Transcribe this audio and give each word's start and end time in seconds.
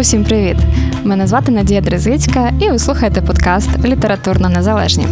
Усім 0.00 0.24
привіт! 0.24 0.56
Мене 1.04 1.26
звати 1.26 1.52
Надія 1.52 1.80
Дрезицька, 1.80 2.52
і 2.60 2.70
ви 2.70 2.78
слухаєте 2.78 3.22
подкаст 3.22 3.84
Літературно 3.84 4.48
Незалежні. 4.48 5.06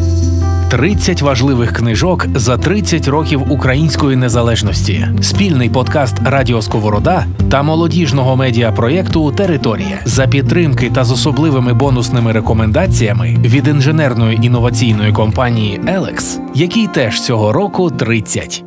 30 0.70 1.22
важливих 1.22 1.72
книжок 1.72 2.26
за 2.34 2.58
30 2.58 3.08
років 3.08 3.52
української 3.52 4.16
незалежності. 4.16 5.08
Спільний 5.20 5.70
подкаст 5.70 6.16
Радіо 6.24 6.62
Сковорода 6.62 7.26
та 7.50 7.62
молодіжного 7.62 8.36
медіапроєкту 8.36 9.32
Територія 9.32 9.98
за 10.04 10.26
підтримки 10.26 10.90
та 10.94 11.04
з 11.04 11.12
особливими 11.12 11.74
бонусними 11.74 12.32
рекомендаціями 12.32 13.36
від 13.44 13.68
інженерної 13.68 14.38
інноваційної 14.42 15.12
компанії 15.12 15.80
Елекс, 15.86 16.38
який 16.54 16.86
теж 16.86 17.22
цього 17.22 17.52
року 17.52 17.90
30. 17.90 18.64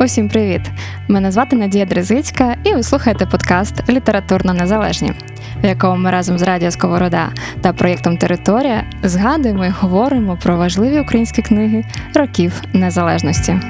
Усім 0.00 0.28
привіт! 0.28 0.60
Мене 1.08 1.30
звати 1.30 1.56
Надія 1.56 1.84
Дрезицька, 1.84 2.56
і 2.64 2.74
ви 2.74 2.82
слухаєте 2.82 3.26
подкаст 3.26 3.88
Літературно 3.88 4.54
Незалежні, 4.54 5.12
в 5.62 5.66
якому 5.66 5.96
ми 5.96 6.10
разом 6.10 6.38
з 6.38 6.42
Радіо 6.42 6.70
Сковорода 6.70 7.28
та 7.60 7.72
проєктом 7.72 8.16
Територія 8.16 8.84
згадуємо 9.02 9.66
і 9.66 9.68
говоримо 9.68 10.38
про 10.42 10.56
важливі 10.56 11.00
українські 11.00 11.42
книги 11.42 11.84
років 12.14 12.62
незалежності. 12.72 13.60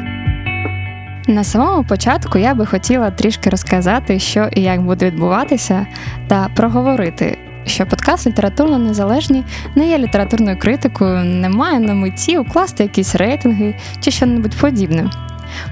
На 1.29 1.45
самому 1.45 1.85
початку 1.85 2.39
я 2.39 2.55
би 2.55 2.67
хотіла 2.67 3.11
трішки 3.11 3.51
розказати, 3.51 4.19
що 4.19 4.49
і 4.53 4.63
як 4.63 4.83
буде 4.83 5.07
відбуватися, 5.07 5.87
та 6.29 6.49
проговорити. 6.55 7.39
Що 7.67 7.87
подкаст 7.87 8.27
літературно 8.27 8.79
незалежні 8.79 9.45
не 9.75 9.89
є 9.89 9.99
літературною 9.99 10.59
критикою, 10.59 11.25
не 11.25 11.49
має 11.49 11.81
на 11.81 11.95
меті 11.95 12.39
укласти 12.39 12.83
якісь 12.83 13.15
рейтинги 13.15 13.75
чи 14.01 14.11
що-небудь 14.11 14.57
подібне. 14.57 15.11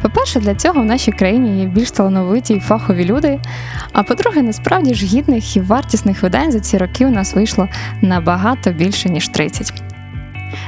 По-перше, 0.02 0.41
для 0.41 0.55
цього 0.55 0.80
в 0.80 0.84
нашій 0.84 1.12
країні 1.12 1.61
є 1.61 1.66
більш 1.66 1.91
талановиті 1.91 2.55
і 2.55 2.61
фахові 2.61 3.05
люди. 3.05 3.41
А 3.93 4.03
по-друге, 4.03 4.43
насправді 4.43 4.95
ж 4.95 5.06
гідних 5.06 5.56
і 5.56 5.61
вартісних 5.61 6.23
видань 6.23 6.53
за 6.53 6.61
ці 6.61 6.78
роки 6.78 7.06
у 7.06 7.11
нас 7.11 7.34
вийшло 7.34 7.69
набагато 8.03 8.70
більше, 8.70 9.08
ніж 9.08 9.28
30. 9.28 9.83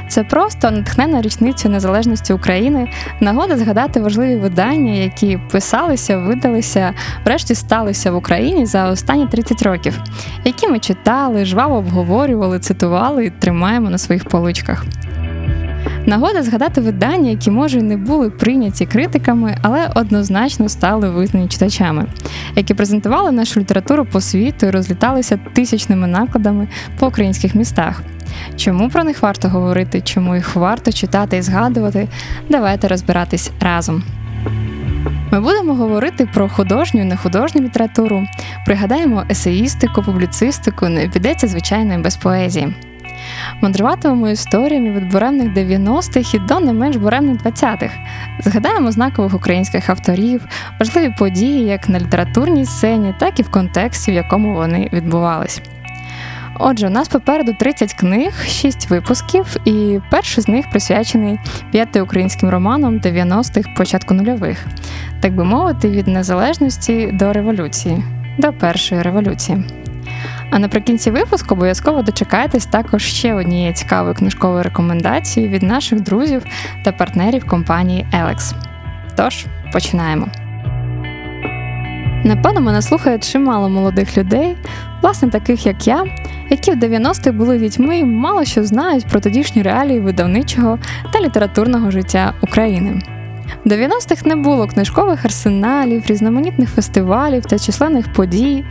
Це 0.07 0.23
просто 0.23 0.71
натхнена 0.71 1.21
річницю 1.21 1.69
незалежності 1.69 2.33
України, 2.33 2.87
нагода 3.19 3.57
згадати 3.57 3.99
важливі 3.99 4.35
видання, 4.35 4.93
які 4.93 5.39
писалися, 5.51 6.17
видалися, 6.17 6.93
врешті 7.25 7.55
сталися 7.55 8.11
в 8.11 8.15
Україні 8.15 8.65
за 8.65 8.89
останні 8.89 9.27
30 9.27 9.63
років, 9.63 9.99
які 10.43 10.67
ми 10.67 10.79
читали, 10.79 11.45
жваво 11.45 11.75
обговорювали, 11.75 12.59
цитували 12.59 13.25
і 13.25 13.29
тримаємо 13.29 13.89
на 13.89 13.97
своїх 13.97 14.25
поличках. 14.25 14.85
Нагода 16.05 16.43
згадати 16.43 16.81
видання, 16.81 17.29
які 17.29 17.51
може 17.51 17.81
не 17.81 17.97
були 17.97 18.29
прийняті 18.29 18.85
критиками, 18.85 19.57
але 19.61 19.89
однозначно 19.95 20.69
стали 20.69 21.09
визнані 21.09 21.47
читачами, 21.47 22.05
які 22.55 22.73
презентували 22.73 23.31
нашу 23.31 23.59
літературу 23.59 24.05
по 24.05 24.21
світу 24.21 24.65
і 24.65 24.69
розліталися 24.69 25.39
тисячними 25.53 26.07
накладами 26.07 26.67
по 26.99 27.07
українських 27.07 27.55
містах. 27.55 28.03
Чому 28.55 28.89
про 28.89 29.03
них 29.03 29.21
варто 29.21 29.49
говорити, 29.49 30.01
чому 30.01 30.35
їх 30.35 30.55
варто 30.55 30.91
читати 30.91 31.37
і 31.37 31.41
згадувати? 31.41 32.07
Давайте 32.49 32.87
розбиратись 32.87 33.51
разом. 33.59 34.03
Ми 35.31 35.41
будемо 35.41 35.73
говорити 35.73 36.27
про 36.33 36.49
художню 36.49 37.01
і 37.01 37.05
нехудожню 37.05 37.61
літературу, 37.61 38.23
пригадаємо 38.65 39.23
есеїстику, 39.29 40.03
публіцистику, 40.03 40.89
не 40.89 41.07
підеться 41.07 41.47
звичайно 41.47 41.99
без 41.99 42.17
поезії. 42.17 42.73
Мандруватимемо 43.61 44.29
історіями 44.29 44.91
від 44.91 45.11
буремних 45.11 45.47
90-х 45.47 46.33
і 46.33 46.39
до 46.39 46.59
не 46.59 46.73
менш 46.73 46.95
буремних 46.95 47.43
20-х. 47.43 47.93
Згадаємо 48.39 48.91
знакових 48.91 49.33
українських 49.33 49.89
авторів, 49.89 50.45
важливі 50.79 51.13
події 51.17 51.65
як 51.65 51.89
на 51.89 51.99
літературній 51.99 52.65
сцені, 52.65 53.13
так 53.19 53.39
і 53.39 53.43
в 53.43 53.51
контексті, 53.51 54.11
в 54.11 54.15
якому 54.15 54.53
вони 54.53 54.89
відбувались. 54.93 55.61
Отже, 56.59 56.87
у 56.87 56.89
нас 56.89 57.07
попереду 57.07 57.53
30 57.59 57.93
книг, 57.93 58.45
6 58.47 58.89
випусків, 58.89 59.57
і 59.65 59.99
перший 60.11 60.43
з 60.43 60.47
них 60.47 60.69
присвячений 60.69 61.39
п'яти 61.71 62.01
українським 62.01 62.49
романам 62.49 62.99
90-х, 62.99 63.69
початку 63.77 64.13
нульових, 64.13 64.65
так 65.21 65.35
би 65.35 65.43
мовити, 65.43 65.89
від 65.89 66.07
незалежності 66.07 67.09
до 67.13 67.33
революції, 67.33 68.03
до 68.37 68.53
першої 68.53 69.01
революції. 69.01 69.63
А 70.49 70.59
наприкінці 70.59 71.11
випуску 71.11 71.55
обов'язково 71.55 72.01
дочекайтесь 72.01 72.65
також 72.65 73.03
ще 73.03 73.33
однієї 73.33 73.73
цікавої 73.73 74.15
книжкової 74.15 74.63
рекомендації 74.63 75.47
від 75.47 75.63
наших 75.63 76.01
друзів 76.01 76.45
та 76.83 76.91
партнерів 76.91 77.47
компанії 77.47 78.05
Elex. 78.13 78.53
Тож, 79.15 79.45
починаємо. 79.73 80.27
Напевно, 82.23 82.61
мене 82.61 82.81
слухає 82.81 83.19
чимало 83.19 83.69
молодих 83.69 84.17
людей, 84.17 84.55
власне, 85.01 85.29
таких 85.29 85.65
як 85.65 85.87
я, 85.87 86.05
які 86.49 86.71
в 86.71 86.75
90-х 86.75 87.31
були 87.31 87.59
дітьми 87.59 87.99
і 87.99 88.03
мало 88.03 88.45
що 88.45 88.63
знають 88.63 89.05
про 89.05 89.19
тодішні 89.19 89.61
реалії 89.61 89.99
видавничого 89.99 90.79
та 91.13 91.21
літературного 91.21 91.91
життя 91.91 92.33
України. 92.41 93.01
В 93.65 93.69
90-х 93.69 94.25
не 94.25 94.35
було 94.35 94.67
книжкових 94.67 95.25
арсеналів, 95.25 96.03
різноманітних 96.07 96.69
фестивалів 96.69 97.45
та 97.45 97.59
численних 97.59 98.13
подій. 98.13 98.63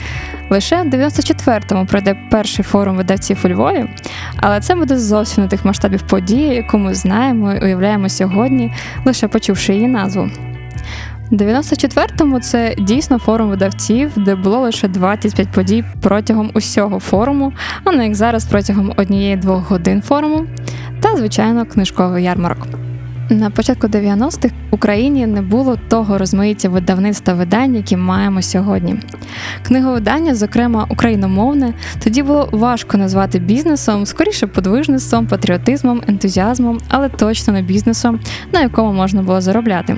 Лише 0.50 0.82
в 0.82 0.86
94-му 0.86 1.86
пройде 1.86 2.16
перший 2.30 2.64
форум 2.64 2.96
видавців 2.96 3.38
у 3.44 3.48
Львові, 3.48 3.84
але 4.36 4.60
це 4.60 4.74
буде 4.74 4.98
зовсім 4.98 5.44
не 5.44 5.48
тих 5.48 5.64
масштабів 5.64 6.02
події, 6.02 6.54
яку 6.54 6.78
ми 6.78 6.94
знаємо 6.94 7.52
і 7.52 7.64
уявляємо 7.64 8.08
сьогодні, 8.08 8.72
лише 9.04 9.28
почувши 9.28 9.74
її 9.74 9.88
назву. 9.88 10.30
У 11.30 11.34
94-му 11.34 12.40
це 12.40 12.74
дійсно 12.78 13.18
форум 13.18 13.48
видавців, 13.48 14.10
де 14.16 14.34
було 14.34 14.58
лише 14.58 14.88
25 14.88 15.48
подій 15.48 15.84
протягом 16.02 16.50
усього 16.54 17.00
форуму, 17.00 17.52
а 17.84 17.92
не 17.92 18.04
як 18.04 18.14
зараз 18.14 18.44
протягом 18.44 18.92
однієї-двох 18.96 19.70
годин 19.70 20.02
форуму, 20.02 20.46
та, 21.00 21.16
звичайно, 21.16 21.66
книжковий 21.66 22.24
ярмарок. 22.24 22.66
На 23.30 23.50
початку 23.50 23.86
90-х 23.86 24.54
в 24.70 24.74
Україні 24.74 25.26
не 25.26 25.42
було 25.42 25.78
того 25.88 26.18
розмаїття 26.18 26.68
видавництв 26.68 27.24
та 27.24 27.34
видань, 27.34 27.74
які 27.74 27.96
маємо 27.96 28.42
сьогодні. 28.42 28.96
Книговидання, 29.62 30.34
зокрема 30.34 30.86
україномовне, 30.88 31.74
тоді 32.04 32.22
було 32.22 32.48
важко 32.52 32.98
назвати 32.98 33.38
бізнесом, 33.38 34.06
скоріше 34.06 34.46
подвижництвом, 34.46 35.26
патріотизмом, 35.26 36.02
ентузіазмом, 36.08 36.78
але 36.88 37.08
точно 37.08 37.52
не 37.52 37.62
бізнесом, 37.62 38.20
на 38.52 38.60
якому 38.60 38.92
можна 38.92 39.22
було 39.22 39.40
заробляти. 39.40 39.96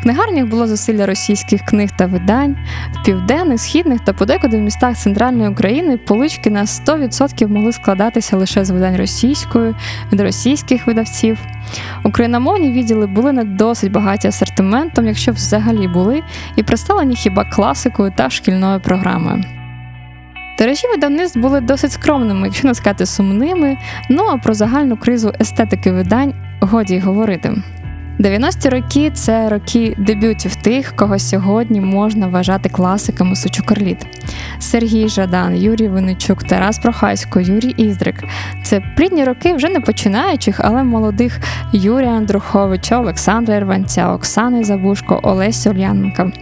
В 0.00 0.02
книгарнях 0.02 0.46
було 0.46 0.66
зусилля 0.66 1.06
російських 1.06 1.62
книг 1.64 1.90
та 1.98 2.06
видань, 2.06 2.56
в 2.92 3.04
південних, 3.04 3.60
східних 3.60 4.00
та 4.00 4.12
подекуди 4.12 4.56
в 4.56 4.60
містах 4.60 4.98
центральної 4.98 5.50
України 5.50 5.96
полички 5.96 6.50
на 6.50 6.64
100% 6.64 7.48
могли 7.48 7.72
складатися 7.72 8.36
лише 8.36 8.64
з 8.64 8.70
видань 8.70 8.96
російською 8.96 9.74
від 10.12 10.20
російських 10.20 10.86
видавців. 10.86 11.38
Україномовні 12.04 12.72
відділи 12.72 13.06
були 13.06 13.32
не 13.32 13.44
досить 13.44 13.92
багаті 13.92 14.26
асортиментом, 14.26 15.06
якщо 15.06 15.32
взагалі 15.32 15.88
були, 15.88 16.22
і 16.56 16.62
представлені 16.62 17.16
хіба 17.16 17.44
класикою 17.44 18.12
та 18.16 18.30
шкільною 18.30 18.80
програмою. 18.80 19.44
Тиражі 20.58 20.86
видавництв 20.88 21.38
були 21.38 21.60
досить 21.60 21.92
скромними, 21.92 22.46
якщо 22.46 22.68
не 22.68 22.74
сказати 22.74 23.06
сумними, 23.06 23.76
ну 24.10 24.24
а 24.24 24.36
про 24.36 24.54
загальну 24.54 24.96
кризу 24.96 25.32
естетики 25.40 25.92
видань 25.92 26.34
годі 26.60 26.94
й 26.94 27.00
говорити. 27.00 27.54
90-ті 28.18 28.68
роки 28.68 29.10
це 29.14 29.48
роки 29.48 29.94
дебютів 29.98 30.56
тих, 30.56 30.96
кого 30.96 31.18
сьогодні 31.18 31.80
можна 31.80 32.26
вважати 32.26 32.68
класиками 32.68 33.36
Сучукарліт. 33.36 34.06
Сергій 34.58 35.08
Жадан, 35.08 35.56
Юрій 35.56 35.88
Винничук, 35.88 36.44
Тарас 36.44 36.78
Прохасько, 36.78 37.40
Юрій 37.40 37.74
Іздрик. 37.76 38.24
Це 38.62 38.82
плідні 38.96 39.24
роки 39.24 39.54
вже 39.54 39.68
не 39.68 39.80
починаючих, 39.80 40.60
але 40.64 40.82
молодих 40.82 41.40
Юрія 41.72 42.10
Андруховича, 42.10 43.00
Олександра 43.00 43.56
Ірванця, 43.56 44.12
Оксани 44.12 44.64
Забушко, 44.64 45.20
Олесі 45.22 45.70
Ульяненка. 45.70 46.32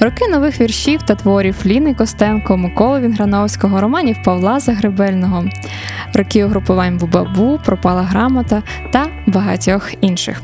Роки 0.00 0.28
нових 0.28 0.60
віршів 0.60 1.02
та 1.02 1.14
творів 1.14 1.56
Ліни 1.66 1.94
Костенко, 1.94 2.56
Миколи 2.56 3.00
Вінграновського, 3.00 3.80
романів 3.80 4.16
Павла 4.24 4.60
Загребельного, 4.60 5.44
роки 6.14 6.44
угрупувань 6.44 6.98
Бубабу, 6.98 7.60
Пропала 7.64 8.02
грамота 8.02 8.62
та 8.92 9.06
багатьох 9.26 9.90
інших. 10.00 10.42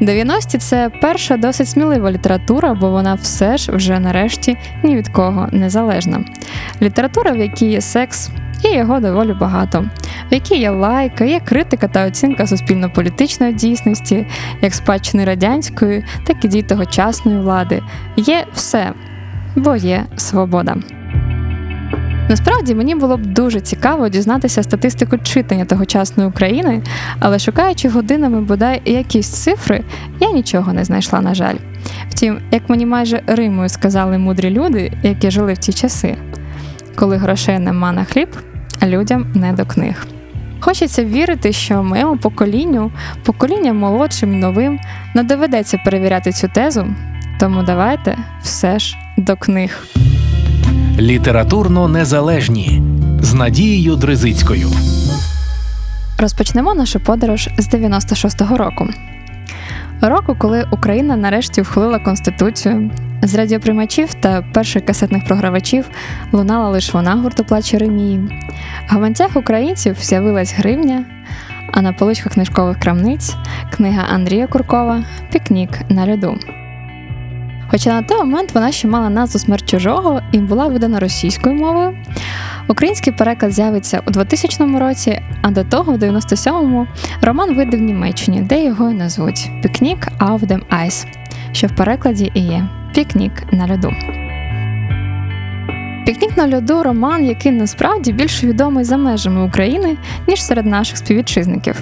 90-ті– 0.00 0.58
це 0.58 0.90
перша 1.00 1.36
досить 1.36 1.68
смілива 1.68 2.10
література, 2.10 2.74
бо 2.74 2.90
вона 2.90 3.14
все 3.14 3.56
ж 3.56 3.72
вже 3.72 4.00
нарешті 4.00 4.56
ні 4.82 4.96
від 4.96 5.08
кого 5.08 5.48
не 5.52 5.70
залежна. 5.70 6.24
Література, 6.82 7.30
в 7.30 7.36
якій 7.36 7.66
є 7.66 7.80
секс, 7.80 8.30
і 8.64 8.76
його 8.76 9.00
доволі 9.00 9.32
багато, 9.32 9.84
в 10.30 10.34
якій 10.34 10.56
є 10.56 10.70
лайка, 10.70 11.24
є 11.24 11.40
критика 11.40 11.88
та 11.88 12.06
оцінка 12.06 12.46
суспільно-політичної 12.46 13.52
дійсності, 13.52 14.26
як 14.62 14.74
спадщини 14.74 15.24
радянської, 15.24 16.04
так 16.26 16.44
і 16.44 16.48
дій 16.48 16.62
тогочасної 16.62 17.38
влади. 17.38 17.82
Є 18.16 18.46
все, 18.54 18.92
бо 19.56 19.76
є 19.76 20.04
свобода. 20.16 20.76
Насправді 22.28 22.74
мені 22.74 22.94
було 22.94 23.16
б 23.16 23.26
дуже 23.26 23.60
цікаво 23.60 24.08
дізнатися 24.08 24.62
статистику 24.62 25.18
читання 25.18 25.64
тогочасної 25.64 26.28
України, 26.28 26.82
але 27.18 27.38
шукаючи 27.38 27.88
годинами 27.88 28.40
бодай 28.40 28.82
якісь 28.84 29.28
цифри, 29.28 29.84
я 30.20 30.30
нічого 30.30 30.72
не 30.72 30.84
знайшла, 30.84 31.20
на 31.20 31.34
жаль. 31.34 31.56
Втім, 32.08 32.38
як 32.50 32.68
мені 32.68 32.86
майже 32.86 33.22
римою 33.26 33.68
сказали 33.68 34.18
мудрі 34.18 34.50
люди, 34.50 34.92
які 35.02 35.30
жили 35.30 35.52
в 35.52 35.58
ті 35.58 35.72
часи. 35.72 36.16
коли 36.96 37.16
грошей 37.16 37.58
нема 37.58 37.92
на 37.92 38.04
хліб, 38.04 38.28
а 38.80 38.86
людям 38.86 39.26
не 39.34 39.52
до 39.52 39.66
книг. 39.66 40.06
Хочеться 40.60 41.04
вірити, 41.04 41.52
що 41.52 41.82
моєму 41.82 42.16
поколінню, 42.16 42.92
покоління 43.24 43.72
молодшим 43.72 44.32
і 44.32 44.36
новим, 44.36 44.78
не 45.14 45.22
доведеться 45.22 45.78
перевіряти 45.84 46.32
цю 46.32 46.48
тезу, 46.48 46.86
тому 47.40 47.62
давайте 47.62 48.18
все 48.42 48.78
ж 48.78 48.96
до 49.16 49.36
книг. 49.36 50.03
Літературно 50.98 51.88
незалежні 51.88 52.82
з 53.20 53.34
Надією 53.34 53.96
Дризицькою. 53.96 54.68
Розпочнемо 56.18 56.74
нашу 56.74 57.00
подорож 57.00 57.48
з 57.58 57.68
96-го 57.68 58.56
року. 58.56 58.88
Року, 60.00 60.36
коли 60.38 60.68
Україна 60.70 61.16
нарешті 61.16 61.62
вхилила 61.62 61.98
конституцію, 61.98 62.90
з 63.22 63.34
радіоприймачів 63.34 64.14
та 64.14 64.42
перших 64.42 64.84
касетних 64.84 65.24
програвачів 65.24 65.84
лунала 66.32 66.68
лише 66.68 66.92
вона 66.92 67.14
гурту 67.14 67.44
плач 67.44 67.72
Єремії. 67.72 68.18
В 68.88 68.92
гаманцях 68.92 69.36
українців 69.36 69.96
з'явилась 70.00 70.54
гривня, 70.54 71.04
а 71.72 71.82
на 71.82 71.92
поличках 71.92 72.32
книжкових 72.32 72.78
крамниць 72.78 73.34
книга 73.76 74.02
Андрія 74.10 74.46
Куркова 74.46 75.04
Пікнік 75.32 75.70
на 75.88 76.12
льоду. 76.12 76.38
Хоча 77.74 77.90
на 77.90 78.02
той 78.02 78.18
момент 78.18 78.54
вона 78.54 78.72
ще 78.72 78.88
мала 78.88 79.10
назву 79.10 79.40
Смерть 79.40 79.68
чужого 79.68 80.20
і 80.32 80.38
була 80.38 80.66
видана 80.66 81.00
російською 81.00 81.54
мовою. 81.54 81.96
Український 82.68 83.12
переклад 83.12 83.52
з'явиться 83.52 84.02
у 84.06 84.10
2000 84.10 84.78
році, 84.78 85.22
а 85.42 85.50
до 85.50 85.64
того, 85.64 85.92
в 85.92 85.96
97-му, 85.96 86.86
роман 87.22 87.54
вийде 87.54 87.76
в 87.76 87.80
Німеччині, 87.80 88.40
де 88.40 88.64
його 88.64 88.90
і 88.90 88.94
назвуть 88.94 89.50
Пікнік 89.62 90.08
auf 90.18 90.46
dem 90.46 90.60
Eis, 90.84 91.06
що 91.52 91.66
в 91.66 91.76
перекладі 91.76 92.32
і 92.34 92.40
є 92.40 92.68
Пікнік 92.94 93.52
на 93.52 93.68
льоду. 93.68 93.92
Пікнік 96.04 96.36
на 96.36 96.56
льоду 96.56 96.82
роман, 96.82 97.26
який 97.26 97.52
насправді 97.52 98.12
більше 98.12 98.46
відомий 98.46 98.84
за 98.84 98.96
межами 98.96 99.46
України, 99.46 99.96
ніж 100.28 100.44
серед 100.44 100.66
наших 100.66 100.96
співвітчизників. 100.98 101.76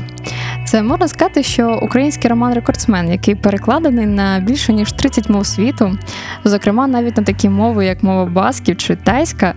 Це 0.65 0.83
можна 0.83 1.09
сказати, 1.09 1.43
що 1.43 1.81
український 1.83 2.31
роман 2.31 2.55
рекордсмен, 2.55 3.11
який 3.11 3.35
перекладений 3.35 4.07
на 4.07 4.41
більше 4.41 4.73
ніж 4.73 4.93
30 4.93 5.31
мов 5.31 5.47
світу, 5.47 5.99
зокрема 6.45 6.87
навіть 6.87 7.17
на 7.17 7.23
такі 7.23 7.49
мови, 7.49 7.87
як 7.87 8.03
мова 8.03 8.27
басків 8.27 8.77
чи 8.77 8.97
тайська. 8.97 9.55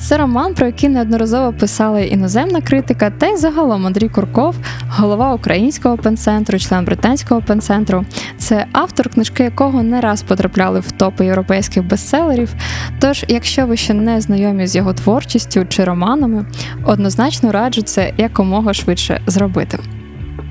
Це 0.00 0.16
роман, 0.16 0.54
про 0.54 0.66
який 0.66 0.88
неодноразово 0.88 1.52
писала 1.52 2.00
іноземна 2.00 2.60
критика, 2.60 3.10
та 3.10 3.26
й 3.26 3.36
загалом 3.36 3.86
Андрій 3.86 4.08
Курков, 4.08 4.56
голова 4.88 5.34
українського 5.34 5.96
пенцентру, 5.96 6.58
член 6.58 6.84
британського 6.84 7.42
пенцентру. 7.42 8.04
Це 8.38 8.66
автор, 8.72 9.08
книжки 9.08 9.42
якого 9.42 9.82
не 9.82 10.00
раз 10.00 10.22
потрапляли 10.22 10.80
в 10.80 10.92
топи 10.92 11.24
європейських 11.24 11.86
бестселерів. 11.86 12.54
Тож, 13.00 13.24
якщо 13.28 13.66
ви 13.66 13.76
ще 13.84 13.94
не 13.94 14.20
знайомі 14.20 14.66
з 14.66 14.76
його 14.76 14.92
творчістю 14.92 15.64
чи 15.68 15.84
романами, 15.84 16.46
однозначно 16.84 17.52
раджу 17.52 17.82
це 17.82 18.12
якомога 18.18 18.74
швидше 18.74 19.20
зробити. 19.26 19.78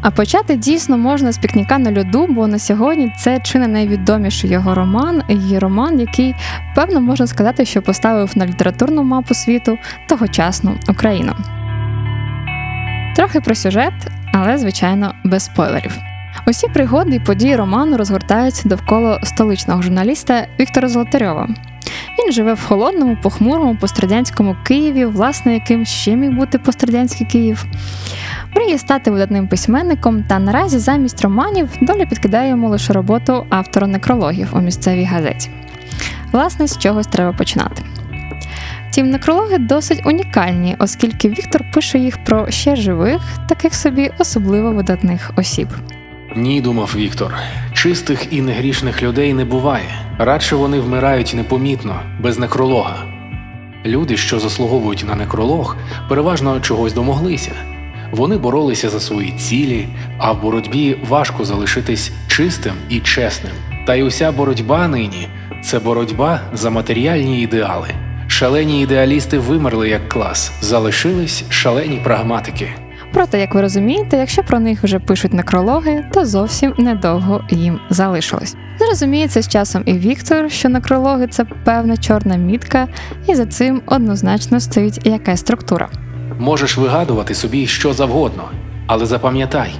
А 0.01 0.11
почати 0.11 0.55
дійсно 0.55 0.97
можна 0.97 1.31
з 1.31 1.37
пікніка 1.37 1.77
на 1.77 1.99
льоду, 1.99 2.27
бо 2.29 2.47
на 2.47 2.59
сьогодні 2.59 3.13
це 3.19 3.39
чи 3.43 3.59
не 3.59 3.67
найвідоміший 3.67 4.49
його 4.49 4.75
роман, 4.75 5.23
і 5.27 5.59
роман, 5.59 5.99
який, 5.99 6.35
певно, 6.75 7.01
можна 7.01 7.27
сказати, 7.27 7.65
що 7.65 7.81
поставив 7.81 8.31
на 8.35 8.45
літературну 8.45 9.03
мапу 9.03 9.33
світу 9.33 9.77
тогочасну 10.09 10.71
Україну. 10.89 11.33
Трохи 13.15 13.41
про 13.41 13.55
сюжет, 13.55 13.93
але, 14.33 14.57
звичайно, 14.57 15.13
без 15.23 15.43
спойлерів. 15.43 15.97
Усі 16.47 16.67
пригоди 16.67 17.15
і 17.15 17.19
події 17.19 17.55
роману 17.55 17.97
розгортаються 17.97 18.69
довкола 18.69 19.19
столичного 19.23 19.81
журналіста 19.81 20.47
Віктора 20.59 20.87
Золотарьова. 20.87 21.49
Він 22.19 22.31
живе 22.31 22.53
в 22.53 22.63
холодному, 22.63 23.17
похмурому 23.23 23.75
пострадянському 23.75 24.55
Києві, 24.63 25.05
власне, 25.05 25.53
яким 25.53 25.85
ще 25.85 26.15
міг 26.15 26.31
бути 26.31 26.59
пострадянський 26.59 27.27
Київ. 27.27 27.65
Мріє 28.55 28.77
стати 28.77 29.11
видатним 29.11 29.47
письменником, 29.47 30.23
та 30.23 30.39
наразі 30.39 30.79
замість 30.79 31.21
романів 31.21 31.69
доля 31.81 32.05
підкидає 32.05 32.49
йому 32.49 32.69
лише 32.69 32.93
роботу 32.93 33.45
автора 33.49 33.87
некрологів 33.87 34.49
у 34.53 34.61
місцевій 34.61 35.03
газеті. 35.03 35.49
Власне, 36.31 36.67
з 36.67 36.77
чогось 36.77 37.07
треба 37.07 37.37
починати. 37.37 37.83
Втім, 38.89 39.09
некрологи 39.09 39.57
досить 39.57 40.05
унікальні, 40.05 40.75
оскільки 40.79 41.29
Віктор 41.29 41.63
пише 41.73 41.99
їх 41.99 42.23
про 42.23 42.51
ще 42.51 42.75
живих, 42.75 43.21
таких 43.49 43.75
собі 43.75 44.11
особливо 44.17 44.71
видатних 44.71 45.31
осіб. 45.35 45.67
Ні, 46.35 46.61
думав 46.61 46.93
Віктор. 46.95 47.35
Чистих 47.73 48.33
і 48.33 48.41
негрішних 48.41 49.03
людей 49.03 49.33
не 49.33 49.45
буває. 49.45 49.89
Радше 50.17 50.55
вони 50.55 50.79
вмирають 50.79 51.33
непомітно, 51.35 51.99
без 52.19 52.39
некролога. 52.39 53.05
Люди, 53.85 54.17
що 54.17 54.39
заслуговують 54.39 55.05
на 55.07 55.15
некролог, 55.15 55.75
переважно 56.09 56.59
чогось 56.59 56.93
домоглися. 56.93 57.51
Вони 58.11 58.37
боролися 58.37 58.89
за 58.89 58.99
свої 58.99 59.31
цілі, 59.31 59.87
а 60.17 60.31
в 60.31 60.41
боротьбі 60.41 60.97
важко 61.09 61.45
залишитись 61.45 62.11
чистим 62.27 62.73
і 62.89 62.99
чесним. 62.99 63.53
Та 63.87 63.95
й 63.95 64.01
уся 64.01 64.31
боротьба 64.31 64.87
нині 64.87 65.27
це 65.63 65.79
боротьба 65.79 66.39
за 66.53 66.69
матеріальні 66.69 67.41
ідеали. 67.41 67.87
Шалені 68.27 68.81
ідеалісти 68.81 69.37
вимерли 69.37 69.89
як 69.89 70.09
клас, 70.09 70.51
залишились 70.61 71.43
шалені 71.49 72.01
прагматики. 72.03 72.69
Проте, 73.13 73.39
як 73.39 73.55
ви 73.55 73.61
розумієте, 73.61 74.17
якщо 74.17 74.43
про 74.43 74.59
них 74.59 74.83
вже 74.83 74.99
пишуть 74.99 75.33
некрологи, 75.33 76.05
то 76.13 76.25
зовсім 76.25 76.73
недовго 76.77 77.43
їм 77.49 77.79
залишилось. 77.89 78.55
Зрозуміється 78.79 79.41
з 79.41 79.47
часом 79.47 79.83
і 79.85 79.93
Віктор, 79.93 80.51
що 80.51 80.69
некрологи 80.69 81.27
це 81.27 81.45
певна 81.63 81.97
чорна 81.97 82.35
мітка, 82.35 82.87
і 83.27 83.35
за 83.35 83.45
цим 83.45 83.81
однозначно 83.85 84.59
стоїть 84.59 85.05
якась 85.05 85.39
структура. 85.39 85.89
Можеш 86.39 86.77
вигадувати 86.77 87.35
собі 87.35 87.67
що 87.67 87.93
завгодно, 87.93 88.43
але 88.87 89.05
запам'ятай, 89.05 89.73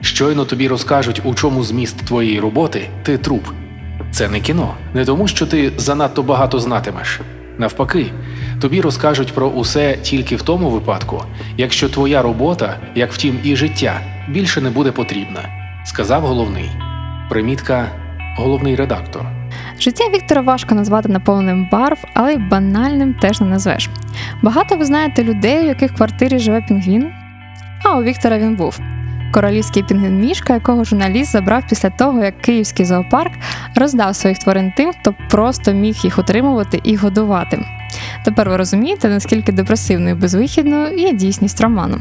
щойно 0.00 0.44
тобі 0.44 0.68
розкажуть, 0.68 1.22
у 1.24 1.34
чому 1.34 1.62
зміст 1.62 1.96
твоєї 1.96 2.40
роботи, 2.40 2.88
ти 3.02 3.18
труп. 3.18 3.44
Це 4.10 4.28
не 4.28 4.40
кіно, 4.40 4.74
не 4.94 5.04
тому, 5.04 5.28
що 5.28 5.46
ти 5.46 5.72
занадто 5.76 6.22
багато 6.22 6.58
знатимеш. 6.58 7.20
Навпаки, 7.58 8.06
тобі 8.60 8.80
розкажуть 8.80 9.32
про 9.32 9.48
усе 9.48 9.96
тільки 10.02 10.36
в 10.36 10.42
тому 10.42 10.70
випадку, 10.70 11.22
якщо 11.56 11.88
твоя 11.88 12.22
робота, 12.22 12.76
як 12.94 13.12
втім, 13.12 13.38
і 13.44 13.56
життя, 13.56 14.00
більше 14.28 14.60
не 14.60 14.70
буде 14.70 14.92
потрібна, 14.92 15.40
сказав 15.84 16.22
головний. 16.22 16.70
Примітка 17.30 17.88
головний 18.38 18.76
редактор. 18.76 19.22
Життя 19.80 20.04
Віктора 20.14 20.40
важко 20.40 20.74
назвати 20.74 21.08
наповненим 21.08 21.68
барв, 21.72 21.98
але 22.14 22.34
й 22.34 22.38
банальним 22.38 23.14
теж 23.14 23.40
не 23.40 23.46
назвеш. 23.46 23.90
Багато 24.42 24.76
ви 24.76 24.84
знаєте 24.84 25.24
людей, 25.24 25.64
у 25.64 25.66
яких 25.66 25.92
в 25.92 25.96
квартирі 25.96 26.38
живе 26.38 26.60
пінгвін. 26.68 27.10
А 27.84 27.96
у 27.98 28.02
Віктора 28.02 28.38
він 28.38 28.56
був. 28.56 28.80
Королівський 29.32 29.82
пінгвін 29.82 30.20
мішка, 30.20 30.54
якого 30.54 30.84
журналіст 30.84 31.32
забрав 31.32 31.62
після 31.68 31.90
того, 31.90 32.24
як 32.24 32.40
київський 32.40 32.86
зоопарк 32.86 33.32
роздав 33.74 34.16
своїх 34.16 34.38
тварин 34.38 34.72
тим, 34.76 34.92
хто 35.00 35.14
просто 35.30 35.72
міг 35.72 35.96
їх 36.02 36.18
утримувати 36.18 36.80
і 36.84 36.96
годувати. 36.96 37.64
Тепер 38.24 38.48
ви 38.50 38.56
розумієте, 38.56 39.08
наскільки 39.08 39.52
депресивною 39.52 40.16
і 40.16 40.18
безвихідною 40.18 40.98
є 40.98 41.12
дійсність 41.12 41.60
роману. 41.60 41.98